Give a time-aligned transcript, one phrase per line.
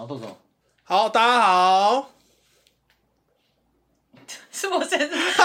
[0.00, 0.34] 好，豆总，
[0.82, 2.08] 好，大家好，
[4.50, 5.36] 是我先，因 为 我要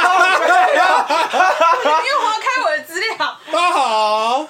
[2.39, 3.18] 开我的资料。
[3.52, 3.71] 大家。
[3.73, 4.47] 好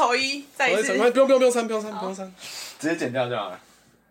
[0.00, 0.96] 丑一，再一次。
[0.96, 2.34] 不用不用不用删不用删不用删。
[2.78, 3.60] 直接剪掉就好了。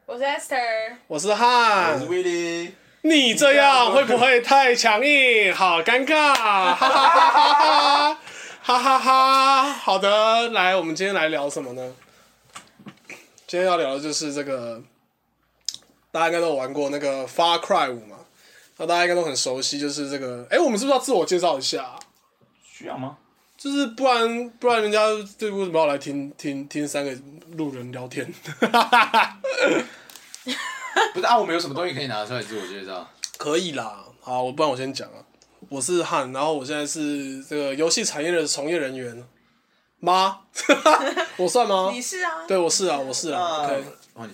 [0.05, 5.51] 我是 Esther，我是汉我是，Willie，你这样会不会太强硬？
[5.51, 8.19] 好尴尬，哈哈哈哈哈，
[8.61, 9.63] 哈哈哈。
[9.73, 11.95] 好的，来，我们今天来聊什么呢？
[13.47, 14.83] 今天要聊的就是这个，
[16.11, 18.17] 大家应该都有玩过那个《Far Cry 五》嘛，
[18.77, 20.45] 那大家应该都很熟悉，就是这个。
[20.51, 21.95] 哎、我们是不是要自我介绍一下？
[22.63, 23.17] 需要吗？
[23.59, 24.99] 就是不然不然人家
[25.37, 27.13] 这为什么要来听听听三个
[27.57, 28.25] 路人聊天？
[31.13, 33.05] 不是啊，我们有什么东西可以拿出来自我介绍？
[33.37, 35.15] 可以啦，好，我不然我先讲啊。
[35.67, 39.23] 我是汉，然后我现在是这个游戏产业的从业人员
[39.99, 40.39] 吗？
[41.35, 42.01] 我算吗你？
[42.01, 42.45] 是啊？
[42.47, 43.65] 对，我是啊，我是啊。
[43.65, 44.33] OK，哦，你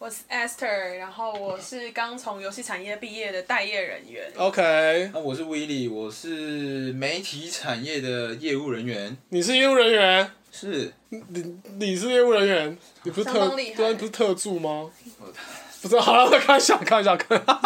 [0.00, 4.30] 我是 Esther，然后我是刚从游戏产业毕业的待业人员。
[4.36, 9.16] OK，那我是 w i l l y，我是媒体产业的业务人员。
[9.30, 14.88] 你是业务人员，是，你你是业务人员，你不是特不是特助吗
[15.18, 15.26] 我？
[15.82, 17.60] 不是，好了，开玩笑，开玩笑，开玩笑，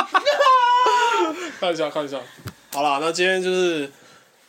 [1.60, 2.22] 开玩笑，开玩笑。
[2.72, 3.92] 好了，那今天就是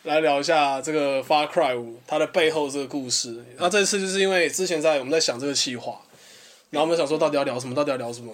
[0.03, 3.43] 来聊一下这个《Far Cry 五》它的背后这个故事。
[3.57, 5.99] 那这次就是因为之前在我们在想这个企划，
[6.73, 8.33] 然后我们想说到底要聊什么，到底要聊什么。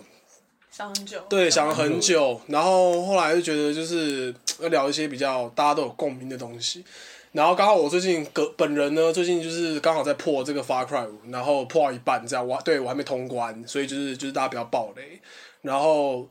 [0.71, 1.19] 想很久。
[1.29, 6.85] 对，想了很久，然后后来就觉得就是要聊一些比较大家都有共鸣的东西。
[7.33, 15.19] 然后刚好我最近个本人呢，最近就是刚好在破这个 Far Cry 五，然后破到一半这样，我对我还没通关，所以就是就是大家不要暴雷。
[15.61, 16.25] 然后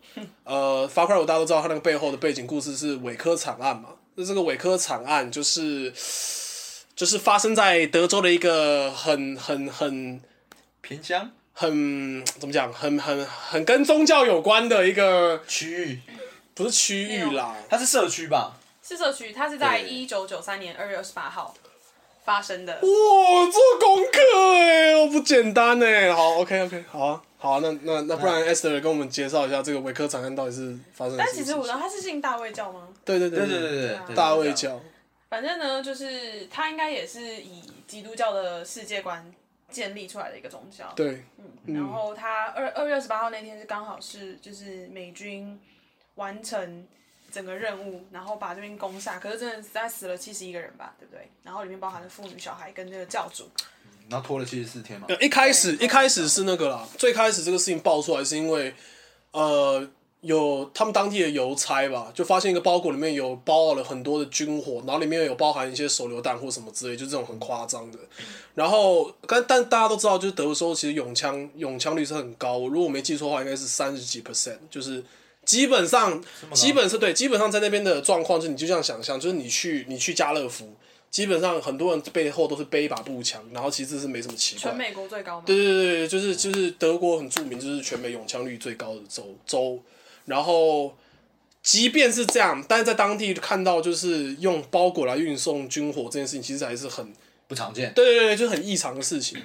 [0.44, 5.92] 呃，Far Cry 五大家都知道它那个背后的背景故事是伪科惨案嘛，那这个伪科惨案就是
[6.96, 10.20] 就是发生在德州的一个很很很
[10.80, 11.30] 偏乡
[11.60, 16.00] 很怎么讲，很很很跟宗教有关的一个区域，
[16.54, 18.56] 不是区域啦，它是社区吧？
[18.80, 21.52] 是社区，它是在对一九九三年二月二十八号
[22.24, 22.74] 发生的。
[22.74, 24.20] 哇，做功课
[24.54, 26.14] 哎，哦不简单哎。
[26.14, 31.44] 好，OK OK，好啊，好啊，那那那不然 Esther 跟我们介绍一下这个维克惨案到底是发生但什么事情？
[31.44, 32.86] 其实我知道他是信大卫教吗？
[33.04, 34.80] 对对对对对对对啊对，大卫教，
[35.28, 39.28] 反正呢，就是他应该也是以基督教的世界观
[39.70, 40.92] 建立出来的一个宗教。
[40.96, 41.24] 对，
[41.66, 45.60] 然后他二二月二十八号那天是刚好是就是美军
[46.14, 46.86] 完成
[47.30, 51.30] 整个任务，然后把这边攻下，可是真的实在死了七十一个人吧，对不对？
[51.42, 53.48] 然后里面包含了妇女、小孩跟那个教主。
[54.08, 55.06] 然后拖了七十四天嘛。
[55.08, 58.74] 呃一开始一开始是那个啦，最开始这个事情爆出来是因为
[59.32, 59.88] 呃。
[60.28, 67.98] 有他们当地的邮差吧，就发现一个包裹里面有包了很多的军火，然后里面有包含一些手榴弹或什么之类，就这种很夸张的。
[68.54, 75.02] 然后，但但大家都知道，就是德州其实拥枪拥枪率是很高，如果我没记错的话，应该是三十几 percent，就是
[75.46, 76.22] 基本上
[76.52, 80.74] 基本是对，基本上在那边的状况，就是你就这样想象，就是你去你去家乐福，
[81.10, 84.76] 基本上很多人背后都是背一把步枪，然后其实是没什么奇怪全。
[84.76, 85.44] 美国最高吗？
[85.46, 89.80] 对对对对，就是就是德国很著名，就是全美拥枪率最高的州州。
[90.28, 90.96] 然后，
[91.62, 97.12] 即便是这样，但是在当地看到就是用包裹来运送军火这件事情，其实还是很
[97.46, 97.92] 不常见。
[97.94, 99.42] 对对对，就很异常的事情。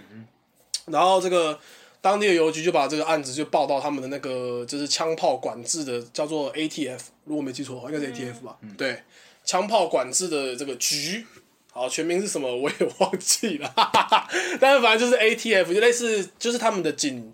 [0.88, 1.58] 然后这个
[2.02, 8.58] 当地的邮局就把这个案子就报到他们的那个就是枪炮管制的叫做 ATF，如果没记错的话，应该是 ATF 吧？
[8.78, 9.02] 对，
[9.46, 11.26] 枪炮管制的这个局。
[11.72, 14.30] 好，全名是什么我也忘记了，哈哈哈。
[14.60, 17.34] 但是反正就是 ATF，就类似就是他们的警，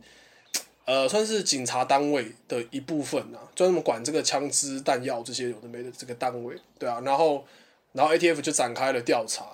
[0.89, 6.99] 呃，算是警察单位的一部分啊，专门管这个枪支弹药这些有的没的这个单位，对啊。
[7.05, 7.45] 然后，
[7.91, 9.45] 然后 ATF 就展开了调查，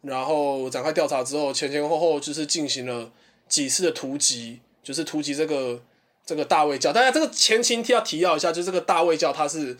[0.00, 3.12] 然后展开调查之后，前前后后就是进行了
[3.46, 5.82] 几次的突击，就是突击这个
[6.24, 6.90] 这个大卫教。
[6.94, 9.76] 大家这个前情提要提要一下，就是这个大卫教他是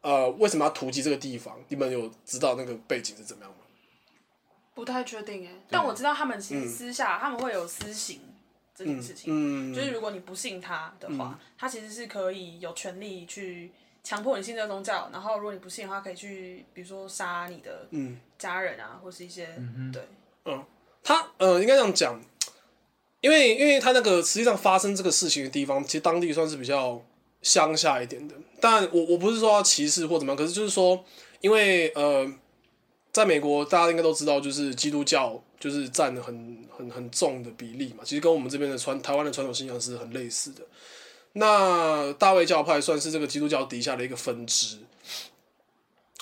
[0.00, 1.56] 呃为什么要突击这个地方？
[1.68, 3.58] 你们有知道那个背景是怎么样吗？
[4.74, 8.18] 不太确定哎，但我知道他们其实私下、他们会有私刑
[8.74, 13.70] 这件事情，嗯，就是如果你不信他的话，他其实是可以有权利去
[14.02, 18.18] 强迫你信这个宗教，然后如果你不信的话，可以去比如说杀你的嗯。
[18.36, 19.46] 家人啊，或是一些、
[19.90, 20.02] 对。
[20.44, 20.62] 嗯
[21.02, 22.20] 他呃应该这样讲，
[23.20, 27.02] 因为因为他那个实际上发生这个事情的地方，其实当地算是比较
[27.40, 28.34] 乡下一点的。
[28.60, 31.02] 但我我不是说要歧视或怎么样，可是就是说，
[31.40, 32.30] 因为呃
[33.12, 40.60] 在美国大家应该都知道，就是基督教就是占很很很重的比例嘛，其实跟我们这边的传台湾的传统信仰是很类似的。
[41.32, 44.76] 那大卫教派算是这个基督教底下的一个分支，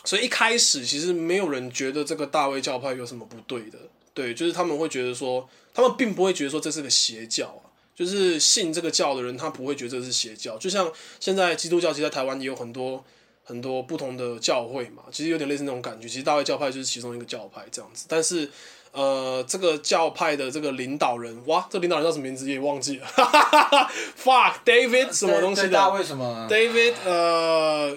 [0.04, 3.78] 所以一开始其实没有人觉得这个大卫教派有什么不对的，
[4.14, 7.66] 对，就是他们会觉得说，他们并不会觉得说这是个邪教啊，
[7.96, 10.88] 就是信这个教的人他不会觉得这是邪教，就像
[11.18, 13.04] 现在基督教其实在台湾也有很多
[13.42, 18.48] 很多不同的教会嘛，其实有点类似那种感觉，其实大卫教派就是其中一个教派这样子，但是。
[18.92, 23.06] 呃，这个教派的这个领导人，哇，这领导人叫什么名字也忘记了，
[24.22, 27.96] fuck David 什么东西的大卫什么？David 呃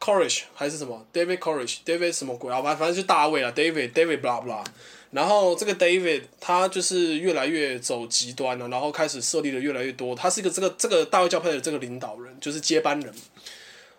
[0.00, 2.60] Courage 还是什么？David Courage，David 什么鬼啊？
[2.60, 4.64] 反反正就大卫啊，David David blah blah。
[5.12, 10.12] 然后这个 David 他就是越来越走极端了，然后开始设立的越来越多。
[10.16, 13.14] 他是一个这个这个大卫教派的这个领导人，就是接班人。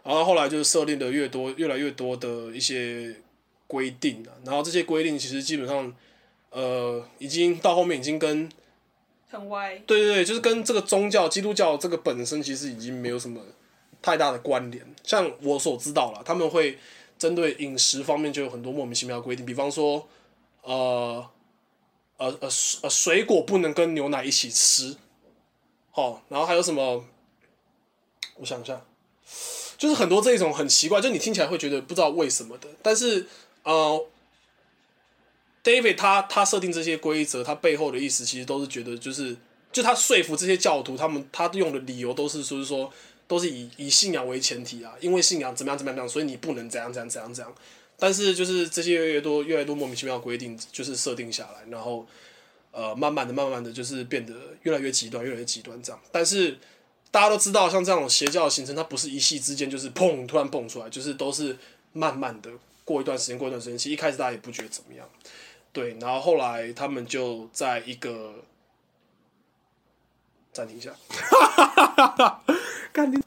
[0.03, 3.15] 然后后来就是设立的越多，越来越多的一些
[3.65, 4.35] 规定啊。
[4.43, 5.95] 然后这些规定其实基本上。
[6.49, 8.49] 呃，已经到后面已经跟
[9.29, 13.41] 很歪，对对对，就是跟这个宗教基督教这个本身其实已经没有什么
[14.01, 14.95] 太大的关联。
[15.03, 16.79] 像我所知道了，他们会
[17.19, 20.07] 针对饮食方面就有很多莫名其妙的规定，比方说，
[20.63, 21.29] 呃，
[22.15, 22.49] 呃呃
[22.83, 24.95] 呃，水果不能跟牛奶一起吃，
[25.93, 27.03] 哦，然后还有什么？
[28.35, 28.81] 我想一下，
[29.77, 33.27] 就是很多这种很奇怪，就你听起来会觉得不知道为什么的，但是
[33.63, 34.05] 呃。
[35.67, 39.35] David 他他设定这些规则，他背后的意思其实都是觉得就是
[39.73, 42.89] 就他说服这些教徒，他们他用的理由都是说是说
[43.27, 47.53] 都是以以信仰为前提啊，因为信仰怎么样怎么样，所以你不能怎样怎样怎样怎样。
[47.99, 52.07] 但是就是这些越来越多越来越多莫名其妙的规定，就是设定下来，然后
[52.71, 55.99] 呃慢慢的慢慢的就是变得越来越极端越来越极端这样。
[56.13, 56.57] 但是
[57.11, 61.57] 大家都知道，像这种邪教的形成，它不是一夕之间就是砰突然蹦出来，就是都是
[61.91, 62.51] 慢慢的
[62.85, 65.05] 过一段时间过一段时间，其实一开始大家也不觉得怎么样。
[65.71, 68.33] 对，然后后来他们就在一个
[70.51, 70.91] 暂停一下，
[72.91, 73.21] 干你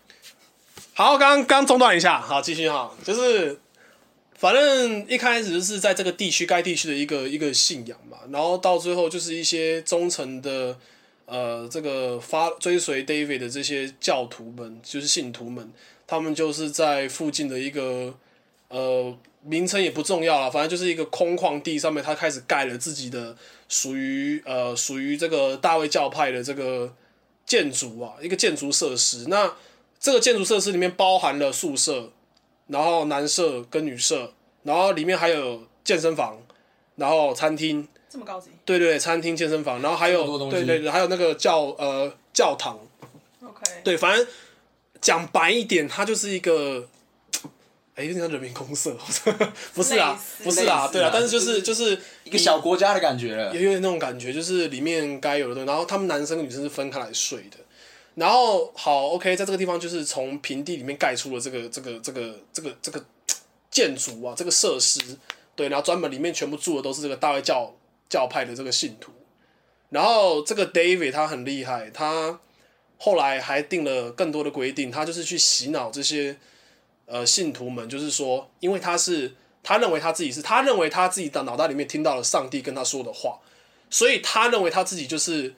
[0.95, 3.59] 好，刚刚中断一下，好，继续哈，就是
[4.35, 10.77] 反正一开始就是在这个地区该地区的一个一个信仰嘛，然后到最后就是一些忠诚的
[11.27, 15.73] 呃这个发追随 David 的这些教徒们，就是信徒们，
[16.07, 18.15] 他们就是在附近的一个
[18.71, 19.15] 呃。
[19.43, 23.35] 名称也不重要了，反正就是一个空旷地上面，他开始盖了自己的
[23.71, 26.95] 属于呃属于这个大卫教派的这个
[27.47, 29.25] 建筑啊，一个建筑设施。
[29.29, 29.55] 那
[29.99, 32.13] 这个建筑设施里面包含了宿舍，
[32.67, 34.35] 然后男舍跟女舍，
[34.65, 36.39] 然后里面还有健身房，
[36.97, 37.89] 然后餐厅。
[38.11, 38.51] 这么高级？
[38.67, 42.79] 对对，餐厅、健身房，然后还有对对，还有那个教呃教堂。
[43.43, 43.63] OK。
[43.83, 44.27] 对，反正
[45.01, 46.87] 讲白一点，它就是一个。
[48.01, 48.97] 哎，有点像人民公社，
[49.75, 55.67] 不是啊，不是啊，对啊，但是就是就是一个小国家的感觉了，也有点那种感觉，就是里面该有的东西。
[55.69, 57.59] 然后他们男生跟女生是分开来睡的。
[58.15, 63.05] 然后好，OK，在这个地方就是从平地里面盖出了这个这个这个这个这个
[63.71, 64.99] 建筑啊，这个设施，
[65.55, 67.75] 对，然后专门里面全部住的都是这个大卫教
[68.09, 69.13] 教派的这个信徒。
[69.91, 72.41] 然后这个 David 他很厉害，他
[72.97, 76.39] 后来还定了更多的规定，他就是去洗脑这些。
[77.11, 79.35] 呃，信徒们就是说，因为他是
[79.65, 83.41] 他认为他自己是他认为他自己的脑袋里面听到了上帝跟他说的话，
[83.91, 85.53] 所以他认为他自己就是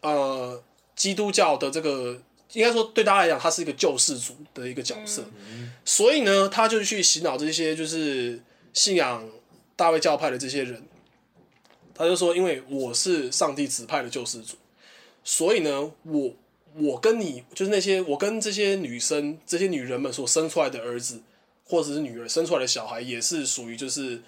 [0.00, 0.62] 呃
[0.96, 2.18] 基督教的这个，
[2.54, 5.22] 应该说对他来讲，他是一个救世主的一个角色。
[5.84, 8.42] 所以呢，他就去洗脑这些就是
[8.72, 9.28] 信仰
[9.76, 10.82] 大卫教派的这些人，
[11.94, 14.56] 他就说，因为我是上帝指派的救世主，
[15.22, 16.32] 所以呢，我。
[16.78, 21.20] 我跟你就是那些我跟这些女生、这些女人们所生出来的儿子，
[21.66, 24.20] 或者是女儿生出来的小孩，也是属于就是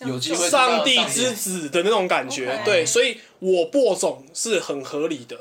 [0.00, 2.60] 有机会上帝之子的那种感觉。
[2.64, 5.38] 对，所以我播种是很合理的。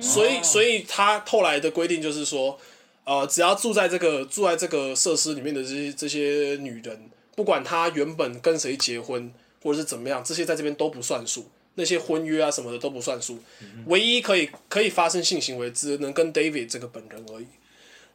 [0.00, 2.58] 所以，所以他后来的规定就是说，
[3.04, 9.32] 呃，只要住在这个住在这个设施里面的这些这些女人，不管她原本跟谁结婚
[9.62, 11.46] 或者是怎么样，这些在这边都不算数。
[11.74, 13.38] 那些婚约啊什么的都不算数，
[13.86, 17.46] 唯一可以可以发生性行为只能跟 David 这个本人而已。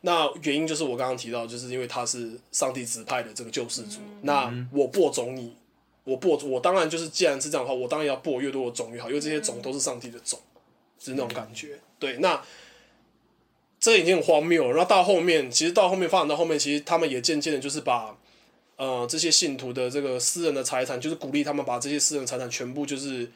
[0.01, 3.97] 那原因就是我刚刚提到，就是因为他是上帝指派的这个救世主。
[4.21, 5.55] 那我播种你，
[6.03, 10.39] 我播我当然就是既然是这样的话，我当然要播越多的种越好，因为这些种都是上帝的种，
[10.99, 11.79] 是那种感觉。
[11.97, 12.39] 对，那
[13.79, 14.69] 这已经很荒谬了。
[14.69, 18.15] 然后到后面，其实到后面发展到后面，其实他们也渐渐的，就是把
[18.75, 23.27] 呃这些信徒的这个私人的财产，就是鼓励他们把这些私人财产全部就是。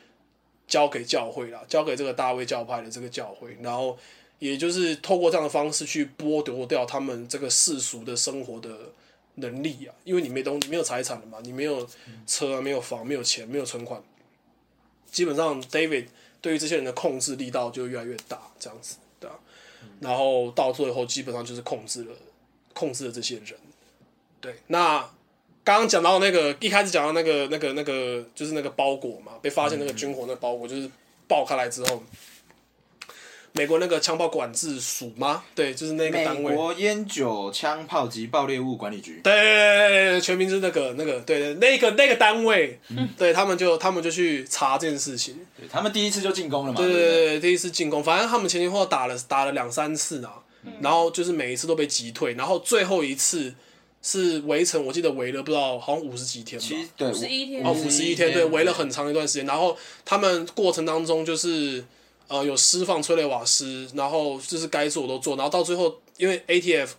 [0.71, 3.97] 交给教会了，交给这个大卫教派的这个教会，然后
[4.39, 8.69] 也就是透过这样的方式去剥夺掉他们这个世俗的生活的
[9.35, 11.85] 能力啊，因为你没东，你没有财产了嘛，你没有
[12.25, 14.01] 车啊，没有房，没有钱，没有存款，
[15.11, 16.07] 基本上 David
[16.39, 19.37] 对于这些人的控制力道就越来越大，这样子，对啊，
[19.99, 22.15] 然后到最后基本上就是控制了
[22.73, 23.59] 控制了这些人，
[24.39, 25.07] 对，那
[25.63, 30.89] 刚刚讲到那个一开始讲到那个那个那个就是那个包裹嘛，被发现那个军火那个包裹就是
[31.27, 32.03] 爆开来之后。
[33.53, 35.43] 美国那个枪炮管制署吗？
[35.53, 36.55] 对，就是那个美单位。
[36.55, 39.19] 国烟酒、枪炮及爆裂物管理局。
[39.21, 42.79] 对对对对对，全名是那个那个，对对，那个那个单位，
[43.17, 45.37] 对他们就他们就去查这件事情。
[45.59, 46.77] 对他们第一次就进攻了嘛？
[46.77, 50.35] 对对不对对对，第一次进攻，反正他们前前后后打了打了两三次啊，
[50.79, 53.53] 然后就是每一次都被击退，然后最后一次
[54.01, 56.67] 是围城，我记得围了不知道好像五十几天吧。
[56.67, 59.45] 其实对十一天哦，五十一天，对，围了很长一段时间。
[59.45, 61.83] 然后他们过程当中就是
[62.27, 66.89] 呃有释放催泪瓦斯，然后就是该做都做，然后到最后因为 ATF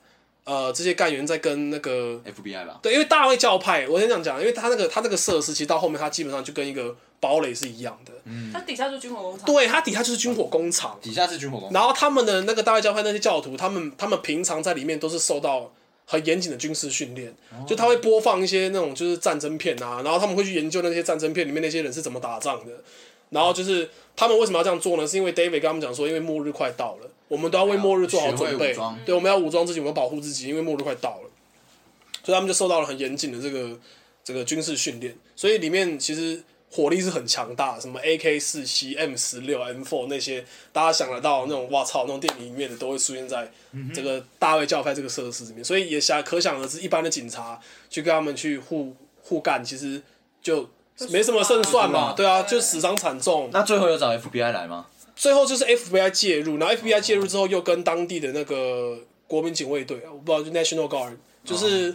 [0.44, 2.78] 呃这些干员在跟那个 FBI 吧？
[2.82, 9.46] 对，因为大卫教派，我先这样讲，因为他那个他那个设施其实到后面他基本上就跟一个堡垒是一样的，嗯，他底下就是军火工厂。
[9.46, 10.98] 对，他底下就是军火工厂。
[11.02, 11.74] 底下是军火工厂。
[11.74, 15.72] 然后他们的那个大卫教派那些教徒，他们他们平常在里面都是受到
[16.04, 17.34] 很严谨的军事训练，
[17.66, 22.72] 就他会播放一些那种就是战争片啊，然后他们会去研究那些战争片里面那些人是怎么打仗的，
[23.30, 25.06] 然后就是他们为什么要这样做呢？
[25.06, 28.76] 是因为 David 跟他们讲说，因为末日快到了，我们都要为末日做好准备。
[29.06, 31.30] 对，我们要武装自己，我们要保护自己，因为末日快到了，
[32.22, 33.78] 所以他们就受到了很严谨的这个
[34.22, 43.50] 这个军事训练，所以里面其实火力是很强大，什么 AK 四七、M 十六、M four 那些，大家想得到那种，哇操，那种电影里面的都会出现在
[43.94, 47.60] 这个大卫教派这个设施里面，所以也想可想而知，一般的警察
[47.90, 50.02] 去跟他们去互互干，其实
[50.40, 50.66] 就
[51.10, 53.50] 没什么胜算嘛，对啊，就死伤惨重。
[53.52, 54.86] 那最后有找 FBI 来吗？
[55.14, 61.94] 最后就是 FBI 介入，然后 FBI 介入之后，又跟当地的那个国民警卫队，我不知道就 National Guard，就是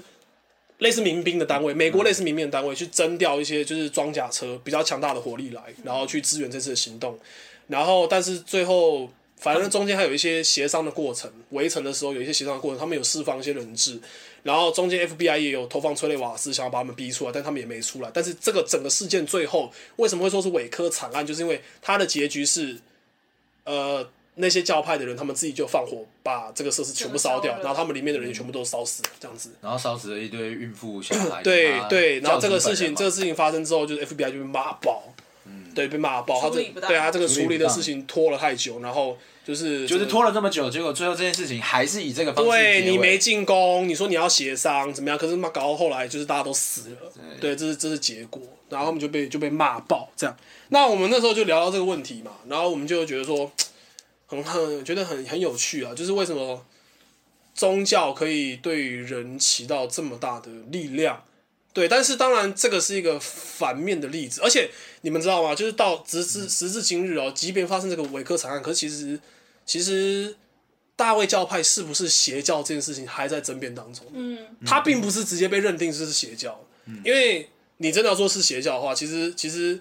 [0.79, 7.17] 类似民兵的单位，美国类似民兵的单位去征调一些就是装甲车比较强大的火力来，然后去支援这次的行动。
[7.67, 13.99] 然后，但是最后反正中间还有一些协商的过程，围城的时候有一些协商的过程，他们有释放一些人质，
[14.43, 18.09] 然后中间 FBI 也有投放催泪瓦斯，想要把他们逼出来，但他们也没出来。
[18.13, 22.77] 但是这个整个事件最后为什么会说是伪科惨案，就是因为它的结局是，
[23.65, 24.07] 呃，
[24.39, 29.49] 那些教派的人他们自己就放火把这个设施全部烧掉，然后他们里面的人全部都烧死了，这样子。
[29.61, 31.41] 然后烧死了一堆孕妇、小孩。
[31.41, 35.03] 对对，然后这个事情，这个事情发生之后，就是 FBI 就被骂爆，
[35.73, 36.39] 对，被骂爆。
[36.39, 45.17] 他这对他这个处理的事情拖了太久，然后就是就是拖了这么久，结果最后这件事情还是以这个方式对你没进攻，你说你要协商怎么样？
[45.17, 46.97] 可是妈搞到后来就是大家都死了，
[47.41, 50.37] 对，这是这是结果，然后他们就被就被骂爆这样。
[50.69, 53.49] 那我们那时候就聊到这个问题嘛，然后我们就觉得说，
[54.27, 56.65] 很很觉得很很有趣啊，就是为什么
[57.55, 61.23] 宗教可以对人起到这么大的力量？
[61.73, 64.69] 对，但是当然这个是一个反面的例子，而且
[65.01, 65.53] 你们知道吗？
[65.53, 69.19] 就是到直至时至今日哦，即便发生这个伪科惨案，可是其实
[69.63, 70.35] 其实
[70.95, 74.03] 大卫教派是不是邪教这件事情还在争辩当中。
[74.11, 76.59] 嗯，他并不是直接被认定是邪教，
[77.05, 79.79] 因为你真的要说是邪教的话，其实其实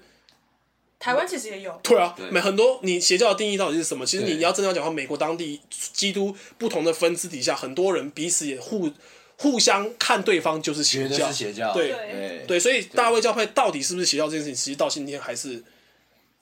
[0.99, 1.79] 台湾其实也有。
[1.83, 4.05] 对啊很多你邪教的定义到底是什么？
[4.07, 8.91] 其实你要真的要讲的话，美国当地基督不同的分支底下，很多人彼此也互
[9.39, 11.75] 互相看对方就是邪教觉得是，邪教。
[11.75, 15.63] 对对对，所以大卫教派到底是不是邪教这件事情，其实到今天还是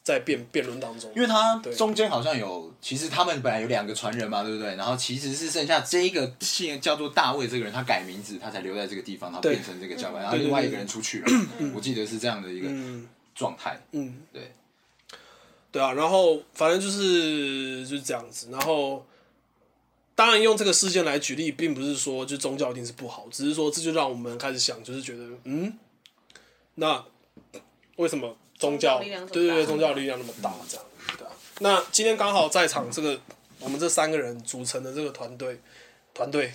[0.04, 1.10] 在辩辩论当中。
[1.16, 4.76] 因为他中间好像有，其实他们本来有两个传人嘛，对不对？
[4.76, 11.26] 然后其实是剩下这一个姓叫做大卫这个人，他改名字，他才留在这个地方，然后变成这个教派，然后另外一个人出去了。
[11.74, 13.80] 我记得是这样的一个嗯状态。
[13.92, 14.52] 嗯，对，
[15.72, 19.04] 对啊，然后反正就是就是这样子，然后
[20.14, 25.76] 当然用这个事件来举例，并不是说就宗教一定是不好，只是说这就让我们开始想，就是觉得嗯，
[26.76, 27.04] 那
[27.96, 30.86] 为什么宗教宗教力量这么大对对对宗教力量那么大这样
[31.18, 31.32] 对啊？
[31.60, 33.20] 那今天刚好在场这个
[33.58, 35.60] 我们这三个人组成的这个团队
[36.12, 36.52] 团队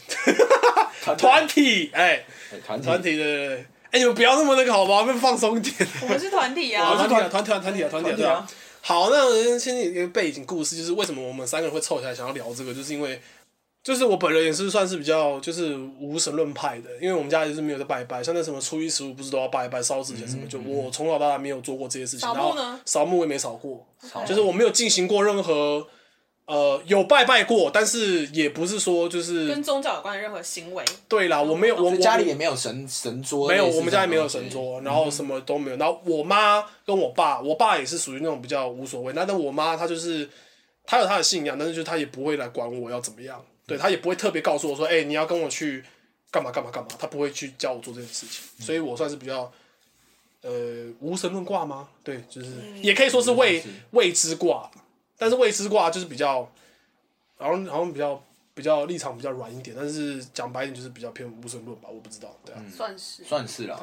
[1.17, 2.85] 团体哎对团体。
[2.85, 5.03] 团体的哎、你们不要那么那个好吗？
[5.03, 5.73] 被放松一点。
[6.03, 8.67] 我们是团体啊，啊，团体啊，团体啊，团体啊，团体啊，对啊团体啊。
[8.81, 13.21] 好，那先一个背景故事，就是为什么我们三个人会凑起来想要聊这个，就是因为，
[13.83, 22.31] 就是我本人也是算是比较就是无神论派的，因为我们家也是没有在拜拜，像那什么初一十五不是都要拜拜烧纸钱什么，就我从小到大没有做过这些事情。
[22.31, 23.85] 然后扫墓呢扫墓我也没扫过，
[24.25, 25.85] 就是我没有进行过任何
[26.49, 30.83] 呃有拜拜过，但是也不是说就是跟宗教有关的任何行为。
[31.07, 34.27] 对啦，我没有我们家里也没有神神桌，没有，我们家里没有。
[34.27, 35.77] 神桌，然后什么都没有。
[35.77, 40.29] 然后我妈跟我爸，我爸也是属于那种比较无所谓，那但我妈她就是
[40.85, 45.83] 她有她的信仰，但是就她也不会来管我要怎么样，对她也不会特别告诉我说，哎、你要跟我去
[46.29, 49.51] 干嘛干嘛干嘛，她不会去教我做这件事情，所以我算是比较
[50.43, 50.51] 呃
[50.99, 51.87] 无神论卦吗？
[52.03, 52.47] 对，就是、
[52.81, 53.69] 也可以说是未是。
[53.91, 54.69] 未知卦，
[55.19, 56.49] 但是未知卦就是比较，
[57.37, 58.23] 好像好像比较
[58.55, 63.23] 比较立场比较软一点，但是讲白一点就是比较偏无神论吧，我不知道，对啊，算是。
[63.23, 63.79] 算是啦。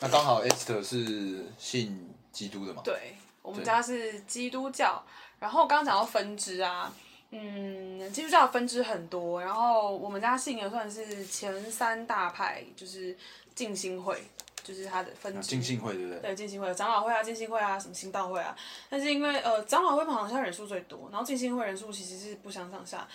[0.00, 2.82] 那刚好 Esther 是信基督的嘛？
[2.84, 5.04] 对，我们家是基督教，
[5.38, 6.92] 然后刚刚讲到分支啊，
[7.30, 13.16] 嗯，基督教分支很多，然后我们家信的算是前三大派，就是
[13.54, 14.22] 静心会，
[14.68, 15.56] 就是他的分支。
[15.56, 16.20] 啊信会对不对？
[16.20, 18.54] 对，进信会、长老会啊、进信会啊、什么新道会啊，
[18.90, 23.08] 但是因为呃长老会好像人数最多，然后进信会人数其实是不相上下。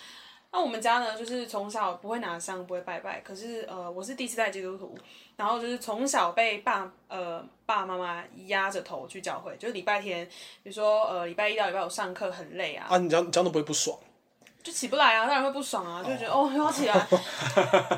[0.50, 4.96] 那我们家呢，就是从小不会拿香，不会拜拜，可是呃我是第四代基督徒，
[5.36, 10.24] 然后就是从小被爸呃爸爸妈妈压着头去教会，就是礼拜天，
[10.62, 13.98] 比如说呃礼拜一到礼拜五上课很累啊，啊，你这样你这样都不会不爽，
[14.64, 16.50] 就起不来啊，当然会不爽啊，就会觉得哦。
[16.50, 17.06] 又要起来，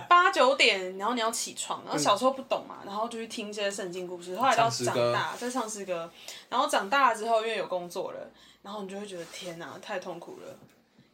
[0.09, 6.11] 八九点，然后你要起床，然后小时候不懂嘛，然后就去听一些圣经故事，后来到长大在唱诗歌，
[6.49, 8.19] 然后长大了之后因为有工作了，
[8.63, 10.57] 然后你就会觉得天哪，太痛苦了，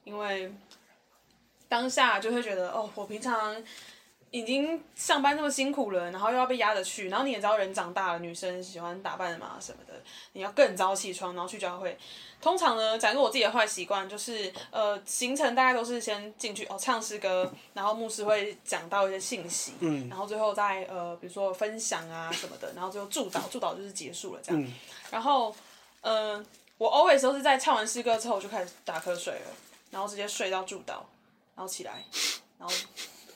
[0.04, 0.52] 因为
[1.68, 3.54] 当下就会觉得哦，我平常。
[4.33, 9.93] 已经上班那么辛苦了，然后又要被压着去，然后你也知道人长大了，女生喜欢打扮嘛什么的，
[10.33, 11.97] 你要更早起床，然后去教会。
[12.41, 24.61] 通常呢，讲一个我自己的坏习惯，就是呃，行程大概都是先进去哦唱诗歌，然后牧师会讲到一些信息，嗯然后最后再呃，比如说分享啊什么的，然后最后祝祷，祝祷就是结束了这样。
[24.61, 24.73] 嗯
[25.11, 25.55] 然后
[26.01, 26.45] 呃，
[26.79, 29.47] 我 always 都是在唱完诗歌之后我就开始打瞌睡了，
[29.91, 31.05] 然后直接睡到祝祷，
[31.55, 32.03] 然后起来，
[32.59, 32.75] 然后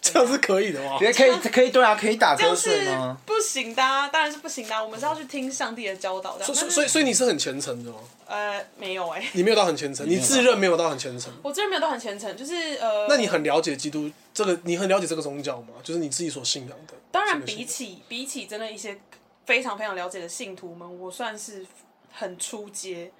[0.13, 0.99] 这样是可以的吗？
[1.01, 3.17] 也可以可以对啊，可以打瞌睡吗？
[3.27, 6.45] 不行的、啊，当然是不行的啊、我们是要去听上帝的教导的。
[6.45, 7.99] 所以所以所以你是很虔诚的吗？
[8.27, 11.33] 呃，没有哎、你没有到很虔诚，你自认没有到很虔诚。
[11.43, 13.07] 我自认没有到很虔诚，就是呃。
[13.09, 15.75] 那你很了解基督这个，你很了解这个宗教吗？
[15.83, 16.95] 就是你自己所信仰的。
[17.11, 18.99] 当然，比起比起真的一些
[19.45, 21.65] 非常非常了解的信徒们，我算是
[22.13, 23.11] 很出街。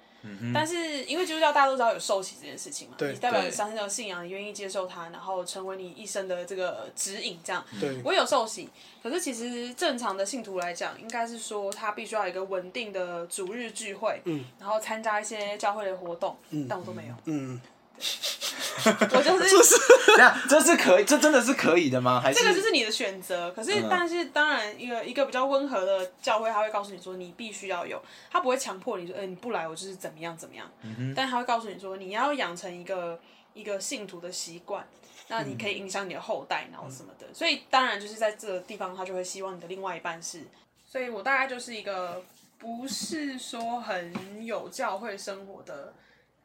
[0.53, 7.63] 但是因为基督教大家都知道有受洗这件事情嘛，你代表你相信这个信仰，你愿意接受它，然后成为你一生的这个指引，这样。
[7.79, 8.69] 对，我有受洗，
[9.01, 14.43] 可是其实正常的信徒来讲，应该是说他必须要有一个稳定的主日聚会，嗯。
[14.59, 16.35] 然后参加一些教会的活动，
[16.67, 17.61] 但我都没有，嗯，
[18.87, 19.75] 我就是
[20.15, 22.21] 这样 这是可以，这真的是可以的吗？
[22.21, 23.51] 还是这个就是你的选择。
[23.51, 30.71] 可是，嗯但是当然，一个一个比较温和的教会，他会告诉你说，你必须要有，他不会强迫你说，呃，你不来，我就是怎么样怎么样。
[31.15, 33.19] 但他会告诉你说，你要养成一个
[33.53, 34.87] 一个信徒的习惯，
[35.27, 37.25] 那你可以影响你的后代，然后什么的。
[37.33, 40.43] 所以，当然就是在这个地方，他就会希望你的另外一半是。
[40.89, 42.23] 所以我大概就是一个
[42.57, 45.93] 不是说很有教会生活的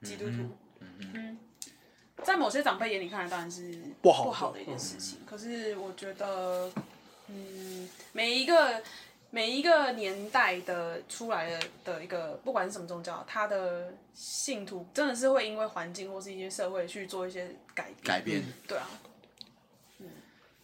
[0.03, 0.37] 基督徒。
[0.39, 0.59] 嗯
[2.25, 5.19] 在某些长辈眼里看来，当然是不好的不好的一件事情。
[5.27, 6.71] 可是我觉得，
[7.27, 8.81] 嗯，每一个
[9.31, 17.97] 每一个年代的出来的的一个，不管是什么宗教，他的信徒真的是会因为环境或是一些社会去做一些改变。
[18.05, 18.45] 改变？
[18.69, 18.87] 对啊，
[19.99, 20.07] 嗯，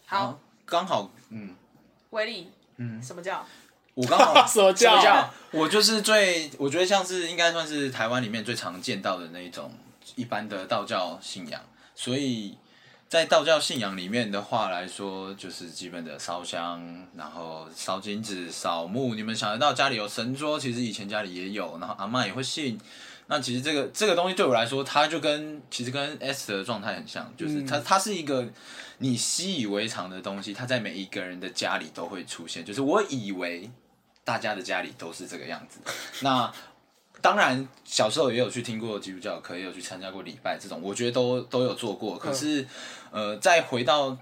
[0.05, 1.55] 好，刚好，嗯，
[2.11, 3.45] 威力，嗯，什么叫？
[3.95, 5.33] 我刚好 什么叫什么叫？
[5.59, 9.69] 我就是最，我觉得像是应该算是台湾里面最常见到的那一种
[10.19, 11.61] 一般的道教信仰，
[11.95, 12.57] 所以
[13.07, 19.15] 在道教信仰里面的话来说，就是基本的烧香，然后烧金纸、扫墓。
[19.15, 22.77] 你们想得到家里有神桌，其实以前家里也有，然后阿妈也会信。
[23.27, 28.45] 那其实这个 这个东西对我来说，它就跟其实跟 S 的状态很像，就是它它是一个
[28.97, 32.65] 你习以为常的东西，它在每一个人的家里都会出现。
[32.65, 33.71] 就是我以为
[34.25, 35.79] 大家的家里都是这个样子。
[36.21, 36.51] 那
[37.21, 42.17] 当然，小时候也有去听过基督教课，也有去参加过礼拜这种，我觉得都都有做过。
[42.17, 42.65] 可是，
[43.11, 44.17] 呃，再回到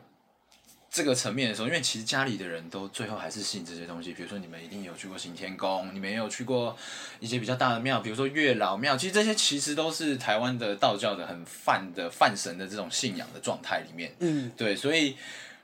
[0.89, 4.13] 这个层面的时候，因为其实家里的人都最后还是信这些东西。
[4.13, 6.75] 比如说，你们一定有去过行天宫，你们也有去过
[7.19, 8.95] 一些比较大的庙，比如说月老庙。
[8.97, 14.15] 其实这些其实都是台湾的道教的很泛的泛神的这种信仰的状态里面。
[14.19, 15.15] 嗯，对，所以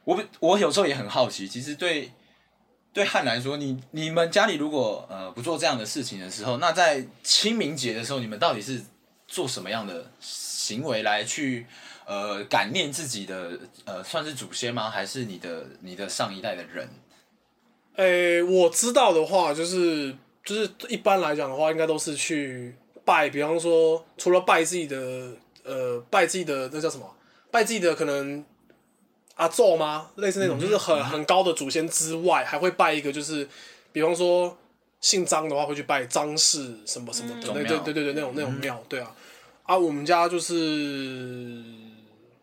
[0.04, 2.12] 我不我有时候也很好奇，其实对
[2.94, 8.82] 对汉来说，你你们家里如果呃不做这样的事情的时候，那在清明节的时候，你们到底是
[9.28, 11.66] 做什么样的行为来去
[12.06, 14.92] 呃感念自己的呃算是祖先吗？
[14.92, 16.88] 还是你的你的上一代的人？
[17.96, 25.32] 诶、我知道的话，就是就是一般来讲的话，应该都是去拜，比方说除了拜自己的
[25.64, 27.16] 呃拜自己的那叫什么，
[27.52, 28.44] 拜自己的可能
[29.36, 30.10] 阿宙吗？
[30.16, 33.48] 类似那种，就是很很高的祖先之外，还会拜一个就是，
[33.92, 34.58] 比方说
[35.02, 39.12] 姓张的话，会去拜张氏什么什么对对对对对，那种那种庙，对啊。
[39.64, 41.64] 啊，我们家就是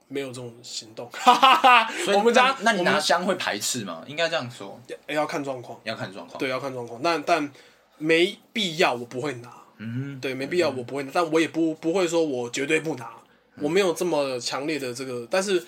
[0.09, 1.09] 没有这种行动。
[1.13, 1.93] 哈哈哈。
[2.15, 4.03] 我们家那那你们拿香会排斥吗？
[4.07, 6.39] 应该这样说，要要看状况，要看状况。
[6.39, 7.01] 对，要看状况。
[7.05, 7.53] 但但
[7.99, 9.53] 没必要，我不会拿。
[9.77, 13.11] 嗯，对，没必要，我不会拿，但我也不不会说我绝对不拿，
[13.59, 15.27] 我没有这么强烈的这个。
[15.31, 15.63] 但是，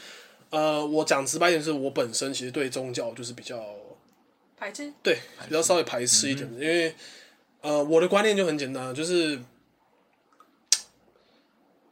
[0.52, 3.58] 呃，我讲直白一点，是我本身其实对宗教就是比较
[4.58, 6.94] 排斥，对比较稍微排斥一点的，因为
[7.62, 9.40] 呃，我的观念就很简单，就是，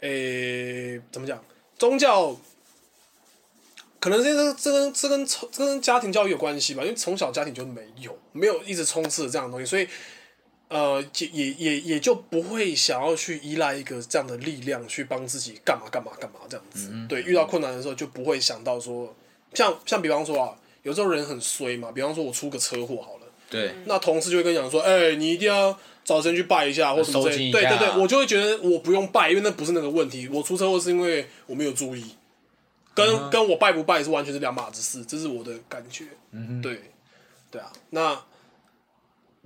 [0.01, 1.42] 诶、怎么讲？
[1.79, 2.38] 宗教
[3.99, 9.88] 可能这个这跟这跟这跟家庭教育有关系吧，因为从小家庭就没有没有一直充斥着这样的东西，所以
[10.70, 16.92] 呃，也也也也就不会想要去依赖一个这样的力量去帮自己干嘛干嘛干嘛这样子。
[17.09, 19.12] 对，遇到困难的时候就不会想到说，
[19.52, 20.54] 像像比方说啊，
[20.85, 23.26] 有时候人很衰嘛，比方说我出个车祸好了。
[23.50, 30.28] 对，那同事就会跟你讲说，哎、你一定要找时间去拜一下，或什么之类对对对，我就会觉得我不用拜，因为那不是那个问题。
[30.28, 32.14] 我出车祸是因为我没有注意，
[32.94, 36.04] 跟、跟我拜不拜是完全是两码子事，这是我的感觉。
[36.30, 36.80] 嗯对，
[37.50, 38.16] 对啊，那。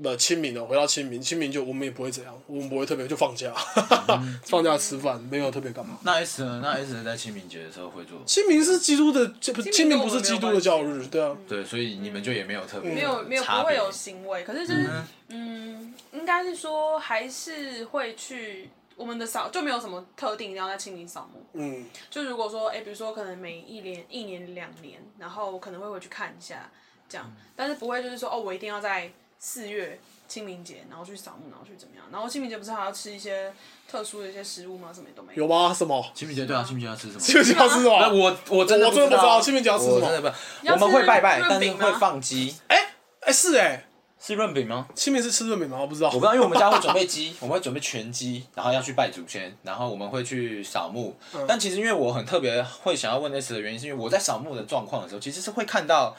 [0.02, 3.54] 不清明了，回到清明，清明就我们也不会怎样，我们不会特别就放假，
[4.44, 5.96] 放假吃饭，没有特别干嘛。
[6.02, 6.60] 那 S 呢？
[6.60, 14.90] 那 S 在清明节的时候会做，清明是基督的，这不清明不是基督的教日，对啊，对，所以你们就也没有特别没有没有不会有行为，可是就是
[15.28, 21.40] 嗯，应该是说还是会去我们的扫就没有什么特定一定要在清明扫墓。
[21.52, 26.68] 嗯，就如果说，哎、比如说可能每一年、一年、两年，然后我可能会回去看一下，
[27.08, 32.04] 这样，但是不会就是说，哦，我一定要在四月清明节，然后去扫墓，然后去怎么样？
[32.10, 33.52] 然后清明节不是还要吃一些
[33.90, 34.90] 特殊的一些食物吗？
[34.92, 35.42] 什么也都没有。
[35.42, 35.72] 有吗？
[35.72, 36.04] 什么？
[36.14, 37.20] 清明节对啊，清明节要吃什么？
[37.20, 37.98] 清明节要吃什么？
[38.00, 40.32] 那我我真的我真的不知道清明节要吃什么我真的不知
[40.66, 40.74] 道。
[40.74, 42.54] 我们会拜拜，但是会放鸡。
[42.68, 43.86] 哎、是哎、
[44.20, 44.86] 是润饼吗？
[44.94, 45.78] 清明是吃润饼吗？
[45.80, 46.08] 我不知道。
[46.08, 51.16] 我不知道，因为我们家会准备鸡， 我们会准备全鸡，然后要去拜祖先，然后我们会去扫墓。
[51.34, 56.16] 嗯但其实因为我很特别会想要问 S 的原因，是因为我在扫墓的状况的时候，其实是会看到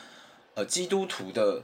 [0.55, 1.61] 呃基督徒的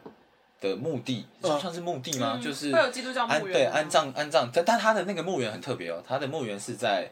[0.62, 2.38] 的墓地，嗯算是墓地吗？
[2.40, 7.12] 嗯就是会有基督教墓安园对安葬安葬，但但他的那个墓园很特别哦，他的墓园是在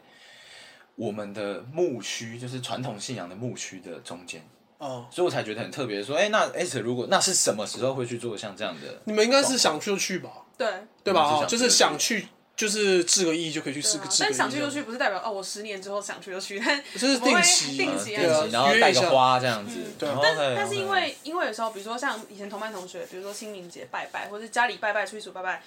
[0.94, 4.42] 我们的墓区，就是传统信仰的墓区的中间。
[4.78, 8.98] 哦、所以我才觉得很特别，说，哎、那 S 如果那是什么时候会去做像这样的？
[9.04, 10.66] 你们应该是想去就去吧，对，
[11.04, 11.44] 对吧？
[11.44, 12.28] 就是想去，
[12.60, 14.28] 就是治个意就可以去对啊致个致个意。
[14.28, 18.12] 但想去就去，不是代表哦，我十年之后想去就去，但 就是定期定期
[18.52, 19.76] 然后带个花这样子。
[19.98, 25.62] 对但但是因为因为有时候，比如说像以前同班同学，比如说清明节拜拜，或者家里拜拜、出去煮拜拜，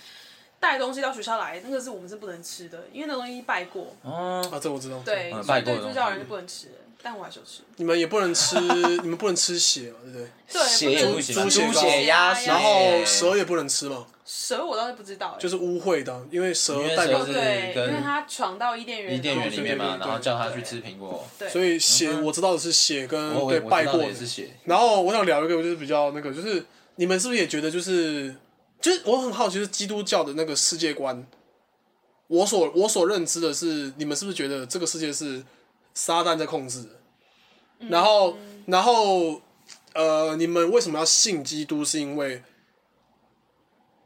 [0.60, 5.00] 带东西到学校来，那个是我们是不能吃的，因为那东西拜过，哦，啊，这我知道。
[5.04, 7.62] 对，嗯所以拜过的东西对基督教人是不能吃的，但我还是有吃。
[7.76, 8.56] 你们也不能吃，
[9.04, 10.28] 你们不能吃血嘛，对不对？
[10.52, 21.28] 对，不能血也不行，猪血猪血、鸭血，然后蛇也不能吃嘛，蛇我倒是不知道欸，就是污秽的，因为蛇代表蛇是对，跟因为他闯到伊甸园，伊甸园里面嘛，然后叫他去吃苹果。
[21.38, 24.16] 对，所以血我知道的是血跟对拜过的。
[24.16, 28.34] 是血，然后我想聊一个，就是比较那个，就是你们是不是也觉得就是，
[28.80, 31.26] 就是我很好奇，是基督教的那个世界观，
[32.28, 35.44] 我所我所认知的是，你们是不是觉得这个世界是
[35.94, 36.88] 撒旦在控制？
[37.90, 39.42] 然后，然后，
[39.94, 41.84] 呃，你们为什么要信基督？
[41.84, 42.42] 是因为，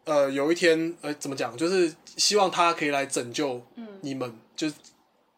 [0.05, 1.55] 呃，有一天，呃，怎么讲？
[1.55, 3.61] 就是希望他可以来拯救
[4.01, 4.75] 你们，就是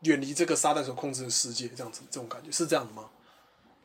[0.01, 3.09] 远离这个撒旦所控制的世界，这样子，这种感觉是这样的吗？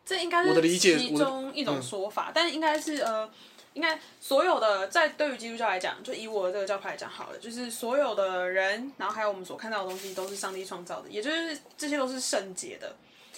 [0.07, 3.29] 这应该是我的理解其中一种嗯说法，但应该是呃，
[3.75, 12.97] 应该所有的在对于基督教来讲，就以我的这个教派来讲好了，就是所有的人，然后还有我们所看到的东西都是上帝创造的，也就是这些都是圣洁的。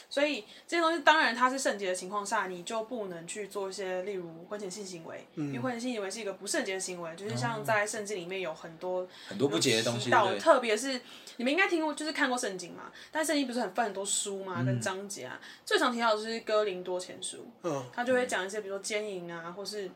[0.08, 10.08] 所以这些东西当然它是圣洁的情况下，你就不能去做一些例如婚前性行为，因为婚前性行为是一个不圣洁的行为，就是像在圣经里面有很多很多不洁的东西？
[10.38, 11.00] 特别是
[11.38, 12.84] 你们应该听过，就是看过圣经嘛。
[13.10, 15.40] 但圣经不是很分很多书嘛，嗯跟章节啊。
[15.64, 19.90] 最常提到的就是哥林多前书，嗯，他就会讲一些，比如说奸淫啊，或是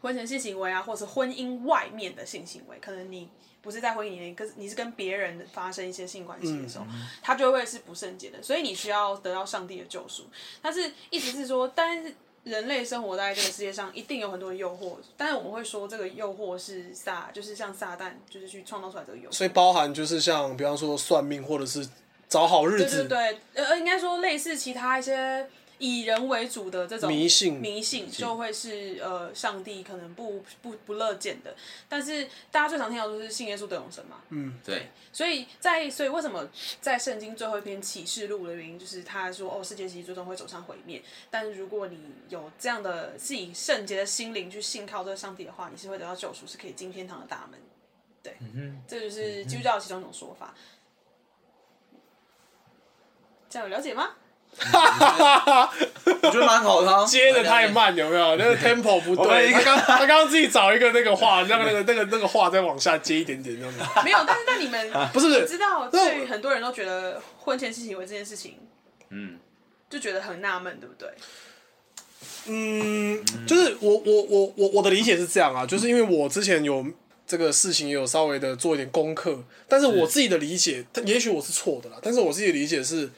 [0.00, 3.28] 婚前性行为啊，或是婚姻外面的性行为，可能你
[3.62, 6.86] 不是在婚姻里面，跟你是跟别人发生一些性关系的时候，
[7.22, 10.24] 他就会是不圣洁的，所以你需要得到上帝的救赎。
[10.60, 12.14] 但是意思是说，但是。
[12.44, 19.32] 人类生活在这个世界上，一定有很多的诱惑，但是我们会说这个诱惑是撒，就是像撒旦，就是去创造出来这个诱惑。
[19.32, 21.88] 所以包含就是像比方说算命或者是
[22.28, 31.54] 找好日子对子，对对，呃，应该说类似其他一些以人为主的这种迷信迷信就会是呃上帝可能不不不乐见的。
[31.88, 36.48] 但是大家最常听到就是信耶稣得永生嘛，嗯对，所以在所以为什么
[36.80, 41.02] 在圣经最后一篇启示录的原因，就是他说哦，世界其实最终会走向毁灭。
[41.30, 47.60] 但是如果你有这样的是以圣洁的心灵去信靠这个上帝的话，你是会得到救赎，是可以进天堂的大门。
[48.22, 48.36] 对，
[48.88, 50.54] 这就是基督教的其中一种说法。
[53.50, 54.16] 这样有了解吗？
[56.22, 58.36] 我觉得蛮好的啊，接的太慢，有没有？
[58.38, 59.50] 那个 tempo 不对。
[59.50, 63.80] 他刚他刚刚自己找一个那个话，让那个那个那个话再往下接一点点，这样子。
[64.04, 68.58] 没有，但是那你们 不是不是知道，那对于很多人都觉得婚前性行为这件事情，
[69.10, 69.38] 嗯，
[69.90, 71.08] 就觉得很纳闷，对不对？
[72.46, 76.84] 嗯，就是我我我我我的理解是这样啊，就是因为我之前有
[77.26, 83.10] 这个事情也有稍微的做一点功课，但是我自己的理解，但也许我是错的啦，但是我自己的理解是，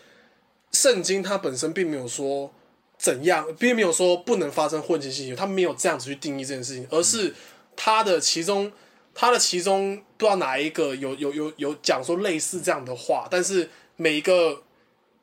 [0.76, 2.52] 圣经它本身并没有说
[2.98, 7.34] 怎样，并没有说不能发生婚前性行为，它没有这样子去定义这件事情，而是
[7.74, 8.70] 它的其中
[9.14, 14.62] 它的其中不知道哪一个有有有有讲说类似这样的话，但是每一个。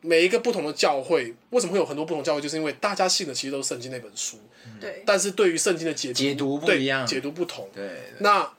[0.06, 2.42] 每一个不同的教会，为什么会有很多不同教会？
[2.42, 4.38] 就是因为大家信的其实都是圣经那本书，
[4.78, 5.02] 对。
[5.06, 7.70] 但是对于圣经的解读解读不一样解读不同。
[7.74, 8.52] 对，对那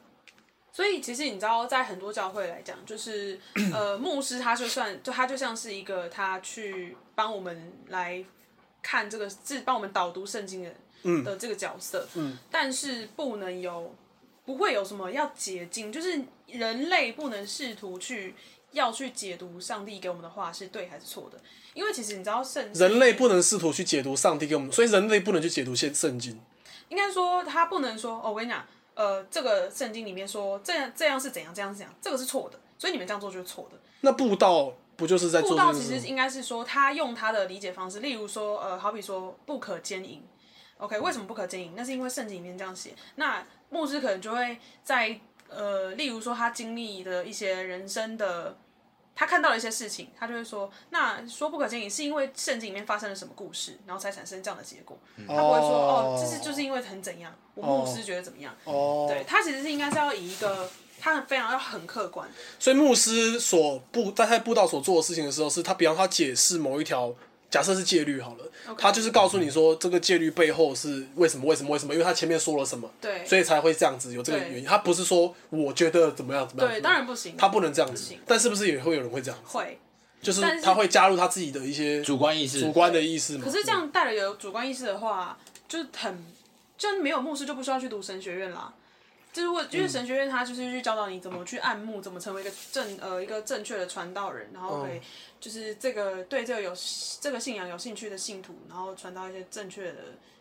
[0.75, 3.39] 所以其实你知道，在很多教会来讲，就是
[3.73, 8.25] 呃，牧师他就算就他就像是一个他去帮我们来
[8.83, 12.05] 看这个，是帮我们导读圣经的的这个角色。
[12.15, 12.37] 嗯。
[12.51, 13.95] 但是不能有，
[14.45, 18.35] 不会有什么要解禁，就是人类不能试图去
[18.73, 21.39] 要去解读上帝给我们的话是对还是错的，
[21.73, 26.41] 因为其实你知道圣人类不能试图去解读上帝给我们，所以人类不能去解读现圣经。
[26.89, 33.79] 应该说他不能说哦，我跟你讲，呃，这个圣经里面说这样这样是怎样，这样是怎样，这个是错的，所以你们这样做就是错的。
[34.01, 35.73] 那布道不就是在做布道？
[35.73, 40.23] 其实应该是说他用他的理解方式，例如说呃，好比说不可奸淫。
[40.79, 41.73] OK，为什么不可奸淫？
[41.77, 42.95] 那是因为圣经里面这样写。
[43.17, 48.57] 那牧师可能就会在呃，例如说他经历的一些人生的。
[49.17, 54.99] 他看到了一些事情，他就会说：“那说不可见也是因为圣经里面发生了什么故事，然后才产生这样的结果。
[55.29, 58.55] 他不会说哦，这是就是因为很怎样，我牧师觉得怎么样。
[58.65, 60.69] 哦，对他其实是应该是要以一个
[61.01, 62.29] 他非常要很客观。
[62.59, 67.15] 所以牧师所布在他布道所做的事情的时候，是他比方他解释某一条。
[67.55, 74.65] 假设是戒律好了他就是告诉你说这个戒律背后是为什么为什么为什么，因为他前面说了什么，对所以才会这样子有这个原因。
[74.65, 77.37] 他不是说我觉得怎么样怎么样，对，当然不行。
[77.37, 79.57] 他不能这样子，但是不是也会有人会这样子？
[79.57, 79.79] 会，
[80.21, 83.45] 就是他会加入他自己的一些主观意识，主观的意识嘛。
[83.45, 85.39] 可是这样带了有主观意识的话，
[85.69, 86.25] 就是很，
[86.77, 88.75] 就没有牧师就不需要去读神学院啦。
[89.35, 95.01] 就是我，因为神学院它就是去教导你怎么去按牧，怎么成为一个正呃一个正确的传道人，然后可以
[95.41, 96.73] 就是这个对这个有
[97.21, 99.99] 这个信仰有兴趣的信徒，然后传到一些正确的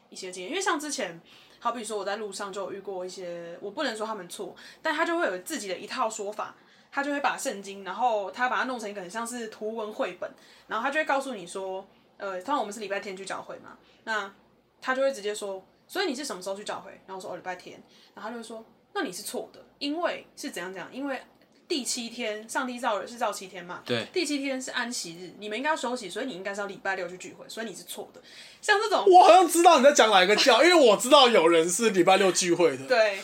[0.09, 0.51] 一些经验。
[0.51, 1.19] 因为像之前，
[1.59, 6.55] 好比说我在路上就有遇过一些，我不能说他们错，但他就会有自己的一套说法，
[6.91, 10.31] 他就会把圣经，然后他把它弄成一个很像是图文绘本，
[10.67, 11.83] 然后他就会告诉你说，
[12.17, 14.31] 呃，通常我们是礼拜天去教会嘛，那
[14.79, 16.91] 他就会直接说，所以你是什么时候去教会？
[17.07, 17.81] 然后我说哦礼拜天，
[18.13, 21.21] 然后他就会说，那你是错的，因为是怎样怎样，因为
[21.67, 28.21] 第七天上帝造人是造七天嘛，对第七天是安息日，你们应该要休息，所以你应该是要礼拜六去聚会，所以你是错的。
[28.61, 33.19] 像这种，我好像知道你在讲哪一个教，因为我知道有人是礼拜六聚会的，对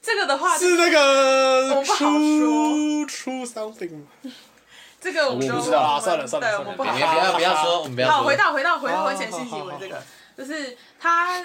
[0.00, 4.04] 这个的话，是那个我不好 true true something。
[5.00, 10.00] 这个我们就不知道啊算了算了对，算了我们不好不要不要说，我们不要好，回到回到回婚前性行为这个，
[10.38, 11.44] 就是它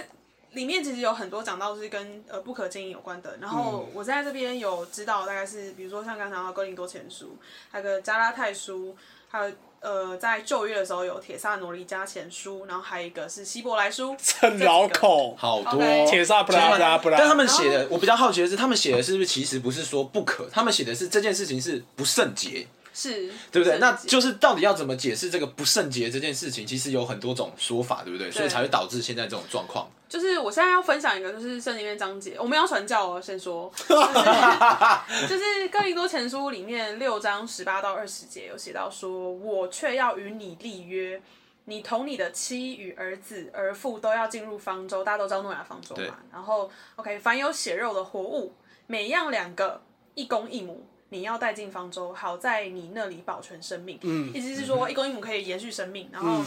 [0.58, 3.38] 里面其实有很多讲到是跟呃不可经营有关的。
[3.40, 7.38] 然后我在这边有知道，大概是比如说像刚才讲到哥林多前书，
[7.70, 8.98] 还有个加拉太书，
[9.30, 17.20] 还有呃在旧约的时候有铁萨罗尼加前书，然后还有一个是希伯来书， 很绕口，好多铁萨布拉布拉布拉。
[17.20, 22.66] 但他们写的，我比较好奇的是，他们写的是不是其实不是说不可，他们写的是这件事情是不圣洁，
[23.00, 23.78] 是，对不对？
[23.78, 28.32] 那就是到底要怎么解释这个不圣洁这件事情，其实有很多种说法，对不对？
[28.32, 29.88] 所以才会导致现在这种状况。
[30.10, 41.22] 就是我现在要分享一个，就是圣经里面章节，我们要传教哦，先说， 就是就是哥林多前书里面六章十八到二十节有写到说，我却要与你立约，
[41.66, 46.18] 你同你的妻与儿子、儿妇都要进入方舟，大家都知道诺亚方舟嘛。
[46.32, 48.56] 然后，OK，凡有血肉的活物，
[48.88, 49.84] 每样两个，
[50.16, 50.84] 一公一母。
[51.10, 53.98] 你要带进方舟，好在你那里保全生命。
[54.04, 56.44] 嗯意思是说，一公一母可以延续生命，然后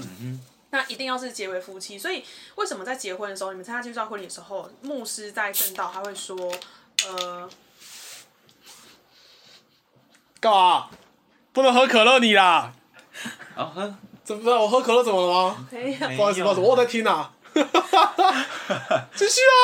[0.71, 1.99] 那一定要是结为夫妻。
[1.99, 2.25] 所以
[2.57, 6.37] 为什么在结婚的时候，你们参加基督教婚礼的时候，牧师在正道他会说，
[7.07, 7.49] 呃，
[10.39, 10.91] 干嘛？
[11.53, 12.73] 不能喝可乐你啦？
[13.57, 15.67] 啊喝，怎么我喝可乐怎么了吗？
[15.71, 17.33] 没有，不好意思，不好意思，我在听啊。
[19.17, 19.61] 继续啊！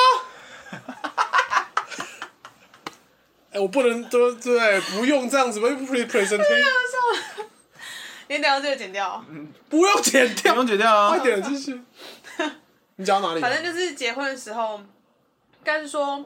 [3.56, 6.68] 哎、我不能都对，不用这样子吧？pre presentation
[8.28, 9.24] 你等一下这个剪掉。
[9.30, 11.20] 嗯不用剪掉不，用剪掉啊快。
[11.20, 11.80] 点继续。
[12.96, 13.40] 你讲到哪里？
[13.40, 14.84] 反正就是结婚的时候，应
[15.64, 16.22] 该是说